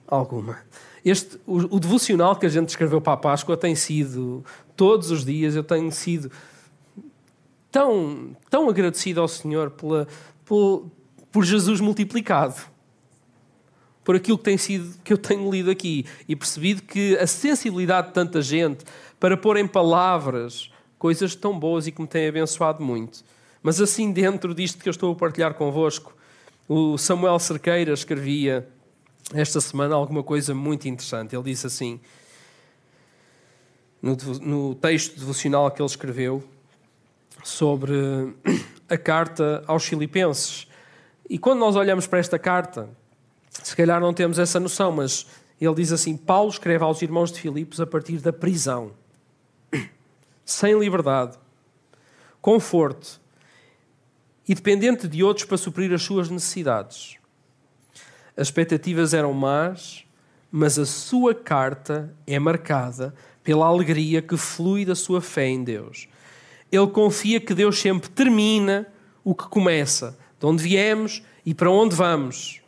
[0.08, 0.58] alguma.
[1.04, 5.26] Este, o, o, devocional que a gente escreveu para a Páscoa tem sido, todos os
[5.26, 6.32] dias eu tenho sido
[7.72, 10.08] tão, tão agradecido ao Senhor pela,
[10.46, 10.86] por,
[11.32, 12.70] por Jesus multiplicado.
[14.04, 18.08] Por aquilo que tem sido, que eu tenho lido aqui e percebido que a sensibilidade
[18.08, 18.84] de tanta gente
[19.20, 23.24] para pôr em palavras coisas tão boas e que me tem abençoado muito.
[23.64, 26.16] Mas assim, dentro disto que eu estou a partilhar convosco,
[26.68, 28.68] o Samuel Cerqueira escrevia
[29.34, 31.36] esta semana alguma coisa muito interessante.
[31.36, 32.00] Ele disse assim,
[34.02, 36.44] no, no texto devocional que ele escreveu,
[37.44, 38.36] sobre
[38.90, 40.68] a carta aos Filipenses.
[41.30, 42.90] E quando nós olhamos para esta carta,
[43.50, 45.26] se calhar não temos essa noção, mas
[45.60, 48.92] ele diz assim: Paulo escreve aos irmãos de Filipos a partir da prisão,
[50.44, 51.38] sem liberdade,
[52.42, 53.21] conforto,
[54.52, 57.16] e dependente de outros para suprir as suas necessidades.
[58.36, 60.04] As expectativas eram más,
[60.52, 66.10] mas a sua carta é marcada pela alegria que flui da sua fé em Deus.
[66.70, 68.86] Ele confia que Deus sempre termina
[69.24, 72.62] o que começa, de onde viemos e para onde vamos,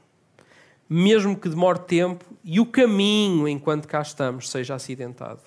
[0.88, 5.42] mesmo que demore tempo e o caminho enquanto cá estamos seja acidentado.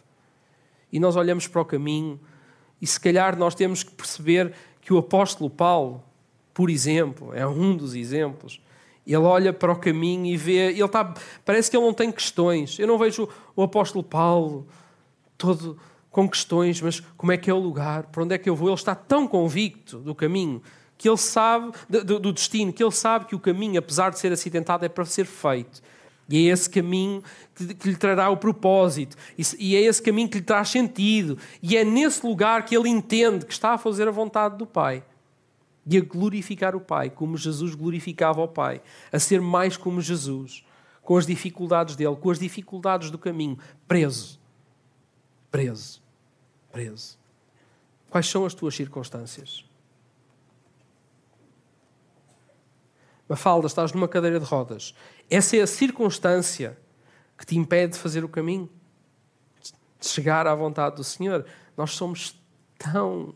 [0.92, 2.20] E nós olhamos para o caminho
[2.78, 6.04] e se calhar nós temos que perceber que o apóstolo Paulo
[6.56, 8.62] por exemplo, é um dos exemplos.
[9.06, 11.12] Ele olha para o caminho e vê, ele está,
[11.44, 12.78] parece que ele não tem questões.
[12.78, 14.66] Eu não vejo o apóstolo Paulo
[15.36, 15.78] todo
[16.10, 18.04] com questões, mas como é que é o lugar?
[18.04, 18.68] Para onde é que eu vou?
[18.68, 20.62] Ele está tão convicto do caminho
[20.96, 24.32] que ele sabe do, do destino, que ele sabe que o caminho, apesar de ser
[24.32, 25.82] acidentado, é para ser feito.
[26.26, 27.22] E é esse caminho
[27.54, 29.14] que, que lhe trará o propósito.
[29.36, 31.36] E, e é esse caminho que lhe traz sentido.
[31.62, 35.04] E é nesse lugar que ele entende que está a fazer a vontade do Pai
[35.86, 40.64] e a glorificar o Pai, como Jesus glorificava o Pai, a ser mais como Jesus,
[41.00, 44.40] com as dificuldades dele, com as dificuldades do caminho, preso.
[45.50, 46.02] Preso.
[46.72, 47.18] Preso.
[48.10, 49.64] Quais são as tuas circunstâncias?
[53.28, 54.94] Mafalda, estás numa cadeira de rodas.
[55.28, 56.78] Essa é a circunstância
[57.36, 58.70] que te impede de fazer o caminho,
[60.00, 61.44] de chegar à vontade do Senhor.
[61.76, 62.40] Nós somos
[62.78, 63.34] tão.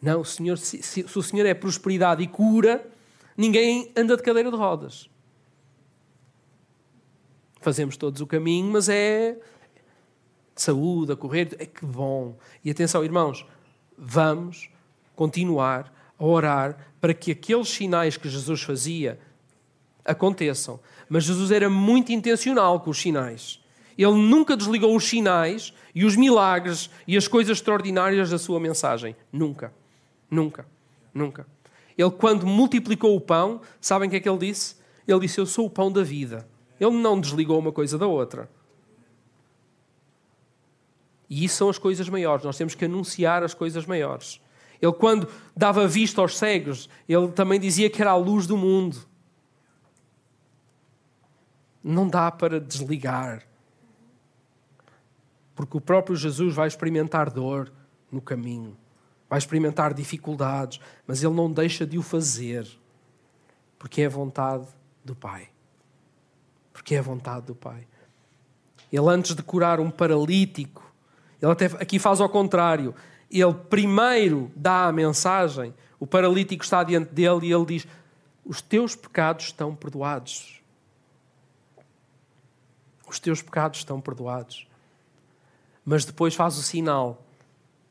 [0.00, 2.88] Não, Senhor, se, se, se o Senhor é prosperidade e cura,
[3.36, 5.10] ninguém anda de cadeira de rodas.
[7.60, 9.38] Fazemos todos o caminho, mas é
[10.54, 11.54] de saúde, a correr.
[11.58, 12.38] É que bom.
[12.64, 13.44] E atenção, irmãos,
[13.96, 14.70] vamos
[15.14, 19.20] continuar a orar para que aqueles sinais que Jesus fazia
[20.04, 20.80] aconteçam.
[21.08, 23.60] Mas Jesus era muito intencional com os sinais.
[23.98, 29.14] Ele nunca desligou os sinais e os milagres e as coisas extraordinárias da sua mensagem.
[29.30, 29.74] Nunca.
[30.30, 30.66] Nunca.
[31.12, 31.46] Nunca.
[31.98, 34.76] Ele, quando multiplicou o pão, sabem o que é que ele disse?
[35.06, 36.48] Ele disse: Eu sou o pão da vida.
[36.78, 38.48] Ele não desligou uma coisa da outra.
[41.28, 42.44] E isso são as coisas maiores.
[42.44, 44.40] Nós temos que anunciar as coisas maiores.
[44.80, 48.96] Ele, quando dava vista aos cegos, ele também dizia que era a luz do mundo.
[51.84, 53.46] Não dá para desligar.
[55.54, 57.70] Porque o próprio Jesus vai experimentar dor
[58.10, 58.76] no caminho,
[59.30, 62.68] vai experimentar dificuldades, mas ele não deixa de o fazer,
[63.78, 64.66] porque é a vontade
[65.02, 65.48] do Pai.
[66.72, 67.86] Porque é a vontade do Pai.
[68.92, 70.92] Ele, antes de curar um paralítico,
[71.40, 72.94] ele até aqui faz ao contrário
[73.30, 77.86] ele primeiro dá a mensagem, o paralítico está diante dele e ele diz:
[78.44, 80.60] Os teus pecados estão perdoados.
[83.06, 84.66] Os teus pecados estão perdoados.
[85.84, 87.22] Mas depois faz o sinal,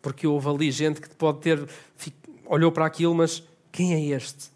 [0.01, 1.67] porque houve ali gente que pode ter
[2.49, 4.51] olhou para aquilo, mas quem é este?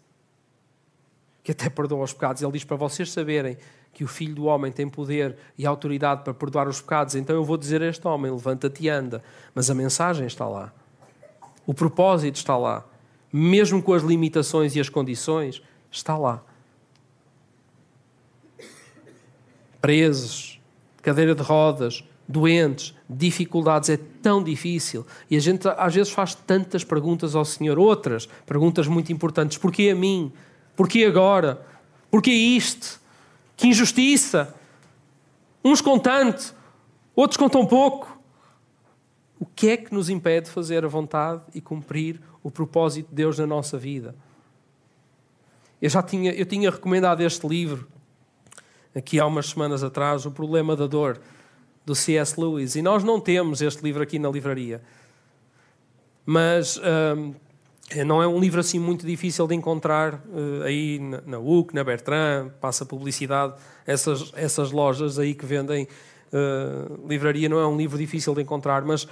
[1.42, 2.42] Que até perdoa os pecados.
[2.42, 3.56] Ele diz para vocês saberem
[3.92, 7.44] que o Filho do Homem tem poder e autoridade para perdoar os pecados, então eu
[7.44, 9.22] vou dizer a este homem: levanta-te e anda.
[9.54, 10.72] Mas a mensagem está lá.
[11.64, 12.84] O propósito está lá.
[13.32, 16.42] Mesmo com as limitações e as condições, está lá.
[19.80, 20.60] Presos,
[21.02, 25.06] cadeira de rodas, doentes, dificuldades, é tão difícil.
[25.30, 29.58] E a gente às vezes faz tantas perguntas ao Senhor, outras perguntas muito importantes.
[29.58, 30.32] Porquê a mim?
[30.76, 31.64] Porquê agora?
[32.10, 33.00] Porquê isto?
[33.56, 34.54] Que injustiça!
[35.64, 36.54] Uns com tanto,
[37.16, 38.18] outros com tão pouco.
[39.38, 43.14] O que é que nos impede de fazer a vontade e cumprir o propósito de
[43.14, 44.14] Deus na nossa vida?
[45.80, 47.86] Eu já tinha, eu tinha recomendado este livro
[48.94, 51.20] aqui há umas semanas atrás, O Problema da Dor,
[51.84, 52.40] do C.S.
[52.40, 54.80] Lewis, e nós não temos este livro aqui na livraria.
[56.26, 57.34] Mas hum,
[58.06, 61.84] não é um livro assim muito difícil de encontrar uh, aí na, na UC, na
[61.84, 63.54] Bertrand, passa publicidade,
[63.86, 65.86] essas, essas lojas aí que vendem
[66.32, 69.06] uh, livraria, não é um livro difícil de encontrar, mas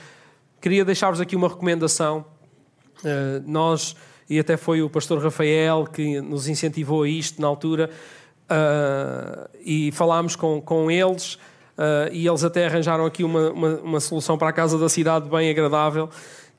[0.60, 2.24] queria deixar-vos aqui uma recomendação.
[3.04, 3.94] Uh, nós,
[4.28, 7.90] e até foi o pastor Rafael que nos incentivou a isto na altura,
[9.64, 11.38] e falámos com, com eles,
[12.12, 15.50] e eles até arranjaram aqui uma, uma, uma solução para a casa da cidade bem
[15.50, 16.08] agradável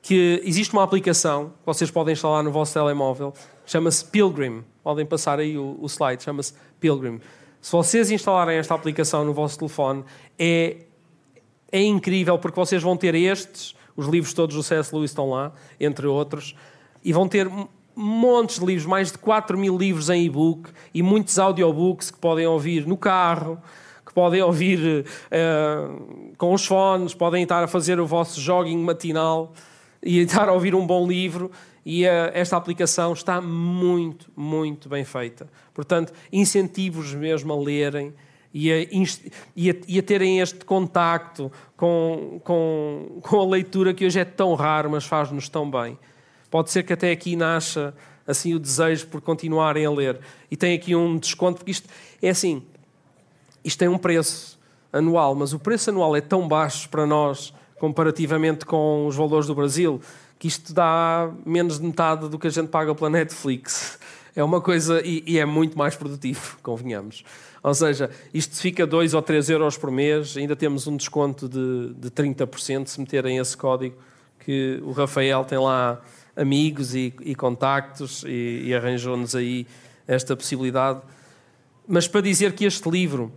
[0.04, 3.32] que existe uma aplicação que vocês podem instalar no vosso telemóvel,
[3.64, 4.62] chama-se Pilgrim.
[4.82, 7.22] Podem passar aí o, o slide, chama-se Pilgrim.
[7.58, 10.04] Se vocês instalarem esta aplicação no vosso telefone,
[10.38, 10.76] é,
[11.72, 14.94] é incrível porque vocês vão ter estes, os livros todos do C.S.
[14.94, 16.54] Lewis estão lá, entre outros,
[17.02, 17.50] e vão ter
[17.96, 22.46] montes de livros, mais de 4 mil livros em e-book e muitos audiobooks que podem
[22.46, 23.58] ouvir no carro,
[24.14, 29.52] podem ouvir uh, com os fones, podem estar a fazer o vosso jogging matinal
[30.02, 31.50] e estar a ouvir um bom livro.
[31.84, 35.48] E uh, esta aplicação está muito, muito bem feita.
[35.74, 38.14] Portanto, incentivo-vos mesmo a lerem
[38.54, 38.76] e a,
[39.56, 44.24] e a, e a terem este contacto com, com, com a leitura que hoje é
[44.24, 45.98] tão raro, mas faz-nos tão bem.
[46.50, 47.92] Pode ser que até aqui nasça
[48.26, 50.20] assim o desejo por continuarem a ler.
[50.50, 51.88] E tem aqui um desconto, porque isto
[52.22, 52.62] é assim,
[53.64, 54.58] isto tem um preço
[54.92, 59.54] anual, mas o preço anual é tão baixo para nós comparativamente com os valores do
[59.54, 60.00] Brasil,
[60.38, 63.98] que isto dá menos de metade do que a gente paga pela Netflix.
[64.36, 67.24] É uma coisa, e, e é muito mais produtivo, convenhamos.
[67.62, 71.94] Ou seja, isto fica 2 ou 3 euros por mês, ainda temos um desconto de,
[71.94, 73.96] de 30% se meterem esse código,
[74.40, 76.00] que o Rafael tem lá
[76.36, 79.66] amigos e, e contactos e, e arranjou-nos aí
[80.06, 81.00] esta possibilidade.
[81.86, 83.32] Mas para dizer que este livro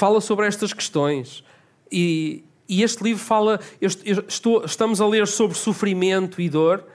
[0.00, 1.44] fala sobre estas questões
[1.92, 3.60] e, e este livro fala,
[4.26, 6.86] estou, estamos a ler sobre sofrimento e dor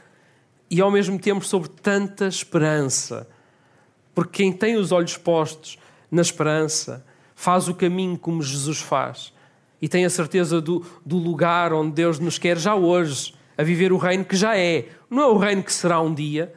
[0.71, 3.29] e ao mesmo tempo sobre tanta esperança.
[4.15, 5.77] Porque quem tem os olhos postos
[6.09, 9.31] na esperança faz o caminho como Jesus faz
[9.79, 13.93] e tem a certeza do, do lugar onde Deus nos quer já hoje, a viver
[13.93, 14.89] o reino que já é.
[15.11, 16.51] Não é o reino que será um dia.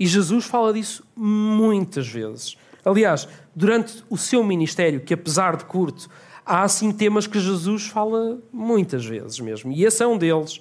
[0.00, 2.56] E Jesus fala disso muitas vezes.
[2.84, 6.08] Aliás, durante o seu ministério, que apesar de curto,
[6.44, 9.72] há assim temas que Jesus fala muitas vezes mesmo.
[9.72, 10.60] E esse é um deles.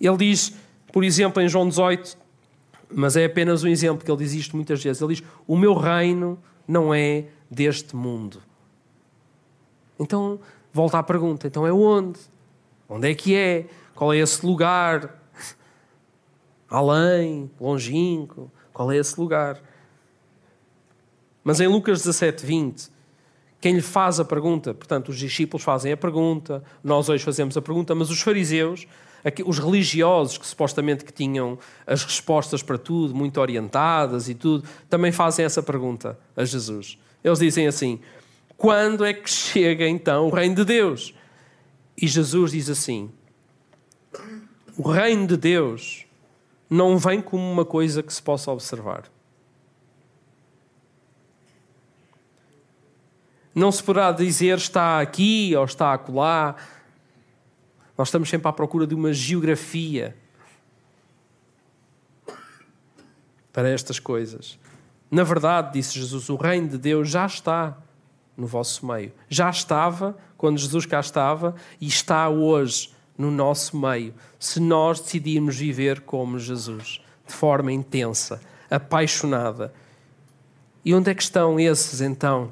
[0.00, 0.54] Ele diz,
[0.92, 2.18] por exemplo, em João 18,
[2.92, 5.00] mas é apenas um exemplo que ele diz isto muitas vezes.
[5.00, 8.42] Ele diz: O meu reino não é deste mundo.
[9.98, 10.40] Então,
[10.72, 12.18] volta à pergunta: então é onde?
[12.88, 13.66] Onde é que é?
[13.94, 15.22] Qual é esse lugar?
[16.68, 19.62] Além, longínquo, qual é esse lugar?
[21.44, 22.88] Mas em Lucas 17, 20,
[23.60, 27.62] quem lhe faz a pergunta, portanto, os discípulos fazem a pergunta, nós hoje fazemos a
[27.62, 28.86] pergunta, mas os fariseus,
[29.44, 35.12] os religiosos que supostamente que tinham as respostas para tudo, muito orientadas e tudo, também
[35.12, 36.98] fazem essa pergunta a Jesus.
[37.22, 38.00] Eles dizem assim:
[38.56, 41.14] quando é que chega então o reino de Deus?
[41.96, 43.10] E Jesus diz assim:
[44.76, 46.04] o reino de Deus
[46.68, 49.04] não vem como uma coisa que se possa observar.
[53.54, 56.56] Não se poderá dizer está aqui ou está acolá.
[57.96, 60.16] Nós estamos sempre à procura de uma geografia
[63.52, 64.58] para estas coisas.
[65.08, 67.78] Na verdade, disse Jesus, o reino de Deus já está
[68.36, 69.12] no vosso meio.
[69.28, 75.56] Já estava quando Jesus cá estava e está hoje no nosso meio, se nós decidirmos
[75.56, 79.72] viver como Jesus, de forma intensa, apaixonada.
[80.84, 82.50] E onde é que estão esses então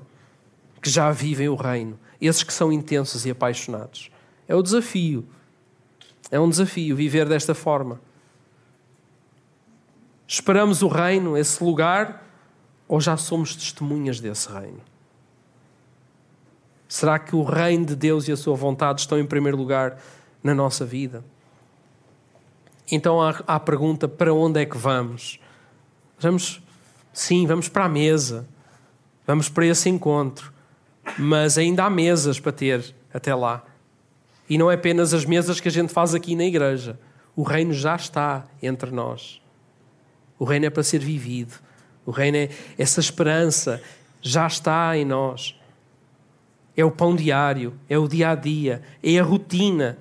[0.83, 4.11] que já vivem o reino, esses que são intensos e apaixonados?
[4.49, 5.25] É o desafio.
[6.31, 8.01] É um desafio viver desta forma.
[10.27, 12.27] Esperamos o reino, esse lugar,
[12.89, 14.81] ou já somos testemunhas desse reino?
[16.89, 19.99] Será que o reino de Deus e a sua vontade estão em primeiro lugar
[20.43, 21.25] na nossa vida?
[22.91, 25.41] Então há, há a pergunta: para onde é que vamos?
[26.19, 26.63] Vamos,
[27.13, 28.47] sim, vamos para a mesa,
[29.27, 30.53] vamos para esse encontro,
[31.19, 33.65] mas ainda há mesas para ter até lá.
[34.49, 36.99] E não é apenas as mesas que a gente faz aqui na igreja.
[37.35, 39.41] O reino já está entre nós.
[40.39, 41.55] O reino é para ser vivido.
[42.05, 43.81] O reino é essa esperança
[44.21, 45.57] já está em nós
[46.77, 49.99] é o pão diário, é o dia a dia, é a rotina,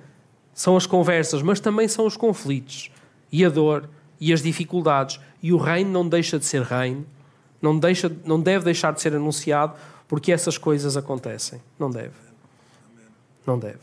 [0.54, 2.90] são as conversas, mas também são os conflitos
[3.30, 3.88] e a dor
[4.20, 5.20] e as dificuldades.
[5.42, 7.06] E o reino não deixa de ser reino,
[7.60, 9.74] não, deixa, não deve deixar de ser anunciado
[10.12, 11.58] porque essas coisas acontecem.
[11.78, 12.12] Não deve.
[13.46, 13.78] Não deve.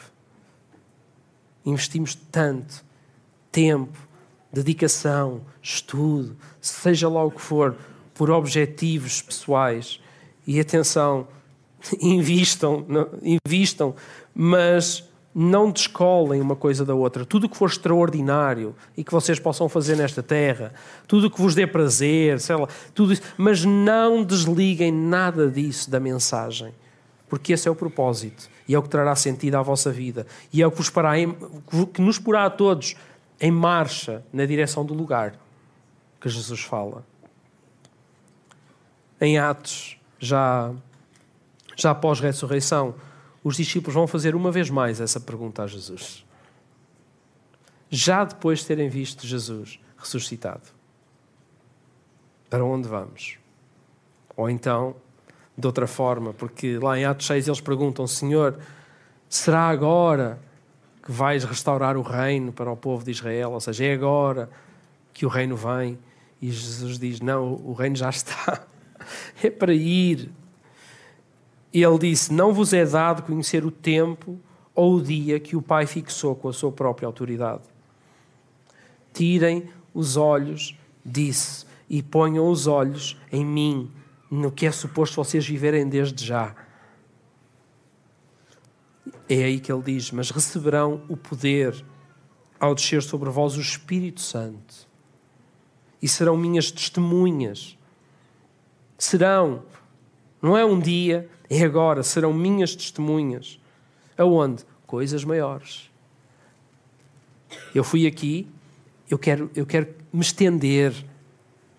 [1.66, 2.86] Investimos tanto
[3.52, 3.98] tempo,
[4.54, 7.76] dedicação, estudo, seja lá o que for,
[8.14, 10.00] por objetivos pessoais.
[10.46, 11.28] E atenção,
[12.00, 12.86] invistam,
[13.24, 13.96] invistam,
[14.32, 15.09] mas
[15.42, 17.24] não descolem uma coisa da outra.
[17.24, 20.74] Tudo o que for extraordinário e que vocês possam fazer nesta terra,
[21.08, 25.90] tudo o que vos dê prazer, sei lá, tudo isso, mas não desliguem nada disso
[25.90, 26.74] da mensagem,
[27.30, 30.62] porque esse é o propósito e é o que trará sentido à vossa vida e
[30.62, 31.14] é o que, vos pará,
[31.94, 32.98] que nos porá a todos
[33.40, 35.36] em marcha na direção do lugar
[36.20, 37.06] que Jesus fala.
[39.22, 40.74] Em Atos, já
[41.78, 42.94] já após ressurreição,
[43.44, 46.26] os discípulos vão fazer uma vez mais essa pergunta a Jesus.
[47.90, 50.64] Já depois de terem visto Jesus ressuscitado.
[52.50, 53.38] Para onde vamos?
[54.36, 54.96] Ou então,
[55.58, 58.58] de outra forma, porque lá em Atos 6 eles perguntam: Senhor,
[59.28, 60.40] será agora
[61.04, 63.52] que vais restaurar o reino para o povo de Israel?
[63.52, 64.50] Ou seja, é agora
[65.14, 66.00] que o reino vem?
[66.42, 68.66] E Jesus diz: Não, o reino já está.
[69.42, 70.30] É para ir
[71.74, 74.40] ele disse: Não vos é dado conhecer o tempo
[74.74, 77.64] ou o dia que o Pai fixou com a sua própria autoridade.
[79.14, 83.92] Tirem os olhos, disse, e ponham os olhos em mim,
[84.30, 86.56] no que é suposto vocês viverem desde já.
[89.28, 91.84] É aí que ele diz: Mas receberão o poder
[92.60, 94.88] ao descer sobre vós o Espírito Santo,
[96.02, 97.78] e serão minhas testemunhas.
[98.98, 99.64] Serão,
[100.42, 103.60] não é um dia, é agora, serão minhas testemunhas.
[104.18, 104.64] Aonde?
[104.86, 105.90] Coisas maiores.
[107.74, 108.48] Eu fui aqui,
[109.10, 110.94] eu quero, eu quero me estender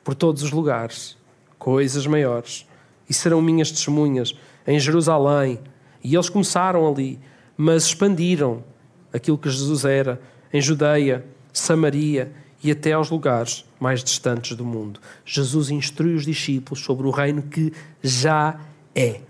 [0.02, 1.16] por todos os lugares.
[1.58, 2.66] Coisas maiores.
[3.08, 4.34] E serão minhas testemunhas
[4.66, 5.60] em Jerusalém.
[6.02, 7.18] E eles começaram ali,
[7.56, 8.64] mas expandiram
[9.12, 10.20] aquilo que Jesus era
[10.52, 15.00] em Judeia, Samaria e até aos lugares mais distantes do mundo.
[15.24, 18.58] Jesus instrui os discípulos sobre o reino que já
[18.94, 19.20] é.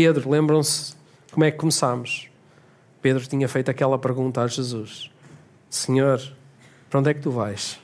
[0.00, 0.94] Pedro, lembram-se
[1.32, 2.28] como é que começámos?
[3.02, 5.10] Pedro tinha feito aquela pergunta a Jesus:
[5.68, 6.22] Senhor,
[6.88, 7.80] para onde é que tu vais?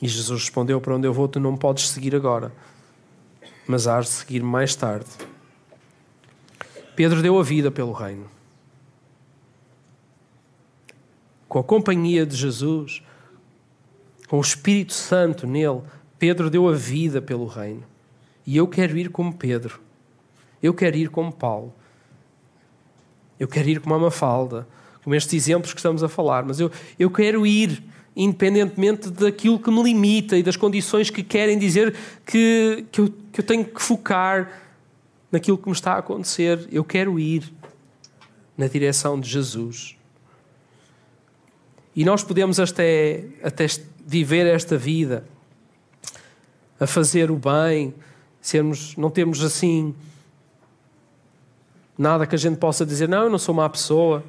[0.00, 2.52] E Jesus respondeu: Para onde eu vou, tu não podes seguir agora,
[3.66, 5.10] mas hás de seguir mais tarde.
[6.94, 8.30] Pedro deu a vida pelo reino.
[11.48, 13.02] Com a companhia de Jesus,
[14.28, 15.82] com o Espírito Santo nele,
[16.16, 17.90] Pedro deu a vida pelo reino.
[18.46, 19.80] E eu quero ir como Pedro.
[20.62, 21.72] Eu quero ir como Paulo.
[23.38, 24.66] Eu quero ir como a Mafalda,
[25.02, 26.44] como estes exemplos que estamos a falar.
[26.44, 27.82] Mas eu, eu quero ir
[28.14, 31.94] independentemente daquilo que me limita e das condições que querem dizer
[32.26, 34.60] que, que, eu, que eu tenho que focar
[35.30, 36.68] naquilo que me está a acontecer.
[36.70, 37.52] Eu quero ir
[38.56, 39.96] na direção de Jesus.
[41.96, 43.66] E nós podemos até, até
[44.06, 45.24] viver esta vida
[46.78, 47.94] a fazer o bem,
[48.42, 49.94] sermos, não temos assim
[51.96, 54.24] nada que a gente possa dizer, não, eu não sou má pessoa.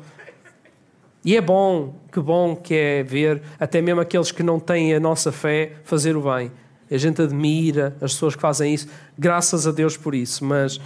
[1.25, 4.99] E é bom, que bom que é ver até mesmo aqueles que não têm a
[4.99, 6.51] nossa fé fazer o bem.
[6.91, 8.87] A gente admira as pessoas que fazem isso,
[9.17, 10.45] graças a Deus por isso.
[10.45, 10.79] Mas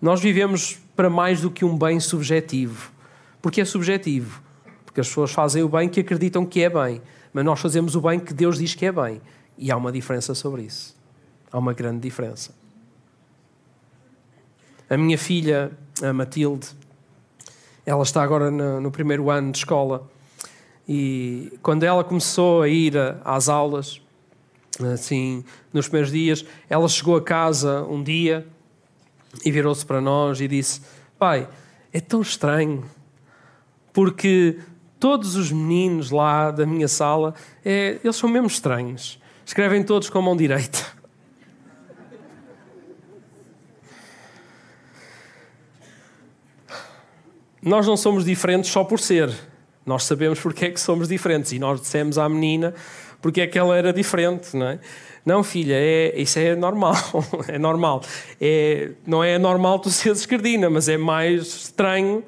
[0.00, 2.90] nós vivemos para mais do que um bem subjetivo.
[3.42, 4.40] Porque é subjetivo.
[4.86, 7.02] Porque as pessoas fazem o bem que acreditam que é bem.
[7.32, 9.20] Mas nós fazemos o bem que Deus diz que é bem.
[9.58, 10.96] E há uma diferença sobre isso.
[11.50, 12.61] Há uma grande diferença.
[14.92, 15.72] A minha filha,
[16.02, 16.68] a Matilde,
[17.86, 20.06] ela está agora no, no primeiro ano de escola
[20.86, 22.92] e quando ela começou a ir
[23.24, 24.02] às aulas,
[24.92, 28.46] assim, nos primeiros dias, ela chegou a casa um dia
[29.42, 30.82] e virou-se para nós e disse:
[31.18, 31.48] Pai,
[31.90, 32.84] é tão estranho,
[33.94, 34.58] porque
[35.00, 37.34] todos os meninos lá da minha sala,
[37.64, 39.18] é, eles são mesmo estranhos.
[39.42, 40.91] Escrevem todos com a mão direita.
[47.62, 49.32] Nós não somos diferentes só por ser.
[49.86, 51.52] Nós sabemos porque é que somos diferentes.
[51.52, 52.74] E nós dissemos à menina
[53.20, 54.80] porque é que ela era diferente, não é?
[55.24, 56.96] Não, filha, é, isso é normal.
[57.46, 58.02] é normal.
[58.40, 62.24] É, não é normal tu seres escardina, mas é mais estranho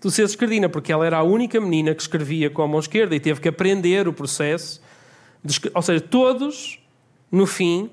[0.00, 3.16] tu seres escardina, porque ela era a única menina que escrevia com a mão esquerda
[3.16, 4.82] e teve que aprender o processo.
[5.42, 6.78] De, ou seja, todos,
[7.32, 7.88] no fim,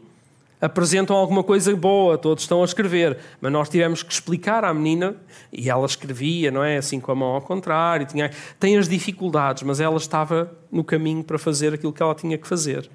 [0.62, 5.16] apresentam alguma coisa boa, todos estão a escrever, mas nós tivemos que explicar à menina,
[5.52, 6.78] e ela escrevia, não é?
[6.78, 11.24] Assim com a mão ao contrário, tinha, tem as dificuldades, mas ela estava no caminho
[11.24, 12.90] para fazer aquilo que ela tinha que fazer.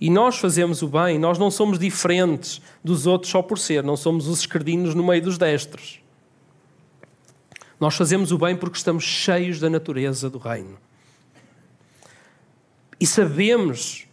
[0.00, 3.96] E nós fazemos o bem, nós não somos diferentes dos outros só por ser, não
[3.96, 6.00] somos os esquerdinos no meio dos destros.
[7.78, 10.78] Nós fazemos o bem porque estamos cheios da natureza do reino.
[12.98, 14.06] E sabemos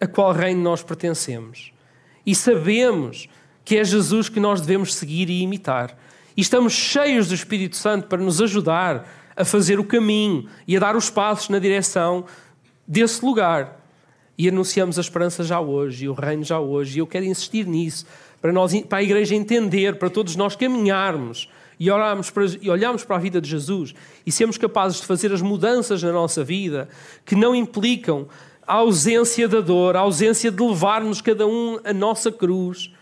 [0.00, 1.72] a qual reino nós pertencemos.
[2.24, 3.28] E sabemos
[3.64, 5.96] que é Jesus que nós devemos seguir e imitar.
[6.36, 10.80] E estamos cheios do Espírito Santo para nos ajudar a fazer o caminho e a
[10.80, 12.24] dar os passos na direção
[12.86, 13.80] desse lugar.
[14.36, 16.96] E anunciamos a esperança já hoje e o reino já hoje.
[16.96, 18.06] E eu quero insistir nisso,
[18.40, 23.04] para, nós, para a igreja entender, para todos nós caminharmos e, orarmos para, e olharmos
[23.04, 23.94] para a vida de Jesus
[24.26, 26.88] e sermos capazes de fazer as mudanças na nossa vida
[27.24, 28.28] que não implicam
[28.68, 32.92] a ausência da dor, a ausência de levarmos cada um a nossa cruz.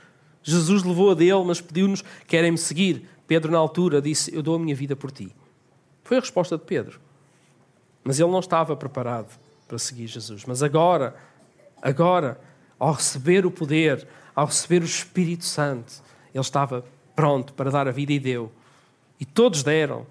[0.41, 3.09] Jesus levou a dele, mas pediu-nos: querem-me seguir?
[3.27, 5.35] Pedro, na altura, disse: Eu dou a minha vida por ti.
[6.05, 7.01] Foi a resposta de Pedro.
[8.05, 9.37] Mas ele não estava preparado
[9.67, 10.45] para seguir Jesus.
[10.45, 11.17] Mas agora,
[11.83, 12.41] agora,
[12.79, 14.07] ao receber o poder,
[14.37, 15.95] ao receber o Espírito Santo,
[16.33, 16.85] ele estava
[17.17, 18.53] pronto para dar a vida e deu.
[19.19, 20.07] E todos deram.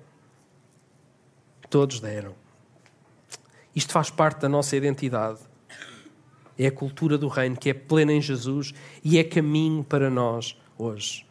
[1.70, 2.36] Todos deram.
[3.74, 5.40] Isto faz parte da nossa identidade.
[6.58, 10.58] É a cultura do reino que é plena em Jesus e é caminho para nós
[10.78, 11.26] hoje.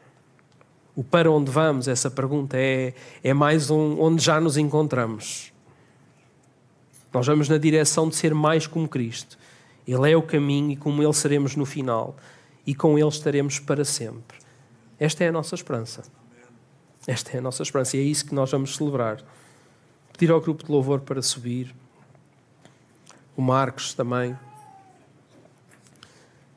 [0.95, 5.53] O para onde vamos, essa pergunta é, é mais um onde já nos encontramos.
[7.13, 9.39] Nós vamos na direção de ser mais como Cristo.
[9.87, 12.17] Ele é o caminho e como Ele seremos no final.
[12.67, 14.39] E com Ele estaremos para sempre.
[14.99, 16.03] Esta é a nossa esperança.
[17.07, 19.23] Esta é a nossa esperança e é isso que nós vamos celebrar.
[20.13, 21.75] Pedir ao grupo de louvor para subir
[23.37, 24.37] o Marcos também.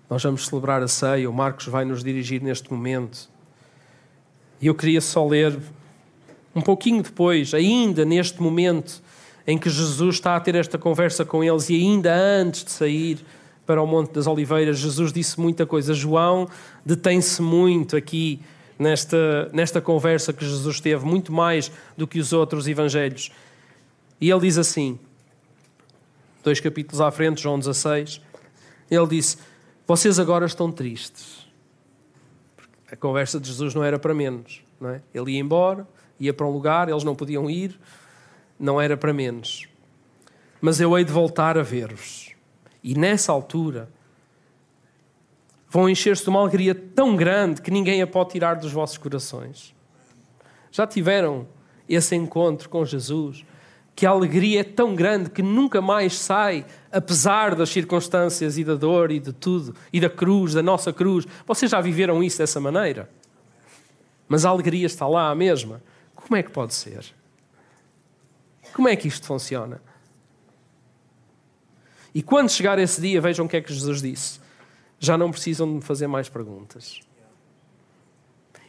[0.10, 3.30] Nós vamos celebrar a ceia, o Marcos vai nos dirigir neste momento.
[4.62, 5.58] E eu queria só ler
[6.56, 9.02] um pouquinho depois, ainda neste momento
[9.46, 13.20] em que Jesus está a ter esta conversa com eles e ainda antes de sair
[13.66, 15.94] para o Monte das Oliveiras, Jesus disse muita coisa.
[15.94, 16.48] João
[16.86, 18.40] detém-se muito aqui
[18.80, 23.32] nesta, nesta conversa que Jesus teve, muito mais do que os outros evangelhos.
[24.20, 24.98] E ele diz assim:
[26.44, 28.22] dois capítulos à frente, João 16,
[28.90, 29.38] ele disse:
[29.88, 31.48] Vocês agora estão tristes.
[32.92, 34.62] A conversa de Jesus não era para menos.
[34.82, 35.02] Não é?
[35.14, 35.88] Ele ia embora,
[36.20, 37.80] ia para um lugar, eles não podiam ir,
[38.60, 39.66] não era para menos.
[40.60, 42.36] Mas eu hei de voltar a ver-vos.
[42.84, 43.90] E nessa altura,
[45.70, 49.74] vão encher-se de uma alegria tão grande que ninguém a pode tirar dos vossos corações.
[50.70, 51.48] Já tiveram
[51.88, 53.46] esse encontro com Jesus?
[53.98, 58.76] Que a alegria é tão grande que nunca mais sai, apesar das circunstâncias e da
[58.76, 61.26] dor e de tudo, e da cruz, da nossa cruz.
[61.48, 63.10] Vocês já viveram isso dessa maneira?
[64.28, 65.82] Mas a alegria está lá a mesma.
[66.14, 67.06] Como é que pode ser?
[68.72, 69.82] Como é que isto funciona?
[72.14, 74.40] E quando chegar esse dia, vejam o que é que Jesus disse.
[75.00, 77.00] Já não precisam de me fazer mais perguntas.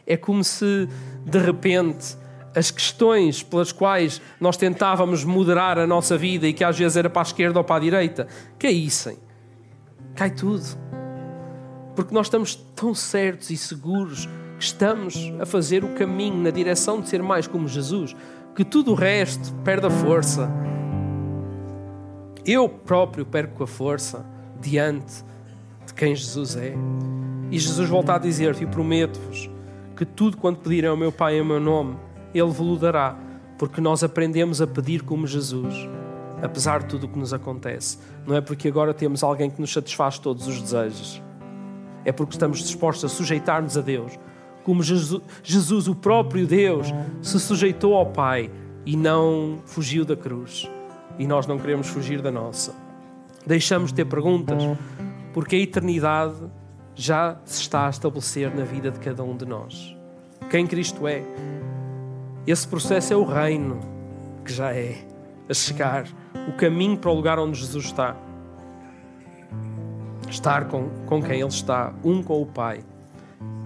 [0.06, 0.88] É como se,
[1.26, 2.16] de repente,
[2.58, 7.08] as questões pelas quais nós tentávamos moderar a nossa vida e que às vezes era
[7.08, 8.26] para a esquerda ou para a direita,
[8.58, 9.16] caíssem.
[10.16, 10.64] Cai tudo.
[11.94, 14.26] Porque nós estamos tão certos e seguros
[14.58, 18.16] que estamos a fazer o caminho na direção de ser mais como Jesus,
[18.56, 20.50] que tudo o resto perde a força.
[22.44, 24.26] Eu próprio perco a força
[24.60, 25.22] diante
[25.86, 26.74] de quem Jesus é.
[27.52, 29.48] E Jesus volta a dizer-te: E prometo-vos
[29.96, 31.96] que tudo quanto pedirem ao meu Pai em meu nome,
[32.34, 33.16] Ele vos dará,
[33.58, 35.74] porque nós aprendemos a pedir como Jesus,
[36.42, 37.98] apesar de tudo o que nos acontece.
[38.26, 41.22] Não é porque agora temos alguém que nos satisfaz todos os desejos,
[42.04, 44.18] é porque estamos dispostos a sujeitar-nos a Deus,
[44.64, 48.50] como Jesus, Jesus, o próprio Deus, se sujeitou ao Pai
[48.84, 50.70] e não fugiu da cruz.
[51.18, 52.74] E nós não queremos fugir da nossa.
[53.46, 54.62] Deixamos de ter perguntas,
[55.32, 56.36] porque a eternidade
[56.94, 59.96] já se está a estabelecer na vida de cada um de nós.
[60.50, 61.22] Quem Cristo é.
[62.50, 63.78] Esse processo é o reino
[64.42, 64.96] que já é
[65.50, 66.06] a chegar,
[66.48, 68.16] o caminho para o lugar onde Jesus está.
[70.30, 72.80] Estar com, com quem Ele está, um com o Pai.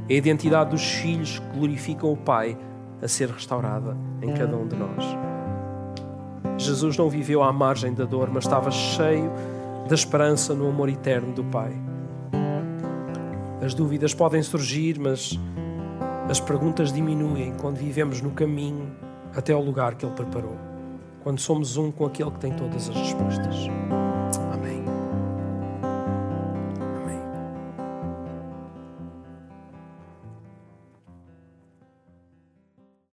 [0.08, 2.58] É a identidade dos filhos que glorificam o Pai
[3.00, 5.04] a ser restaurada em cada um de nós.
[6.58, 9.30] Jesus não viveu à margem da dor, mas estava cheio
[9.88, 11.70] da esperança no amor eterno do Pai.
[13.64, 15.38] As dúvidas podem surgir, mas
[16.28, 18.94] as perguntas diminuem quando vivemos no caminho
[19.34, 20.56] até ao lugar que Ele preparou.
[21.22, 23.56] Quando somos um com aquele que tem todas as respostas.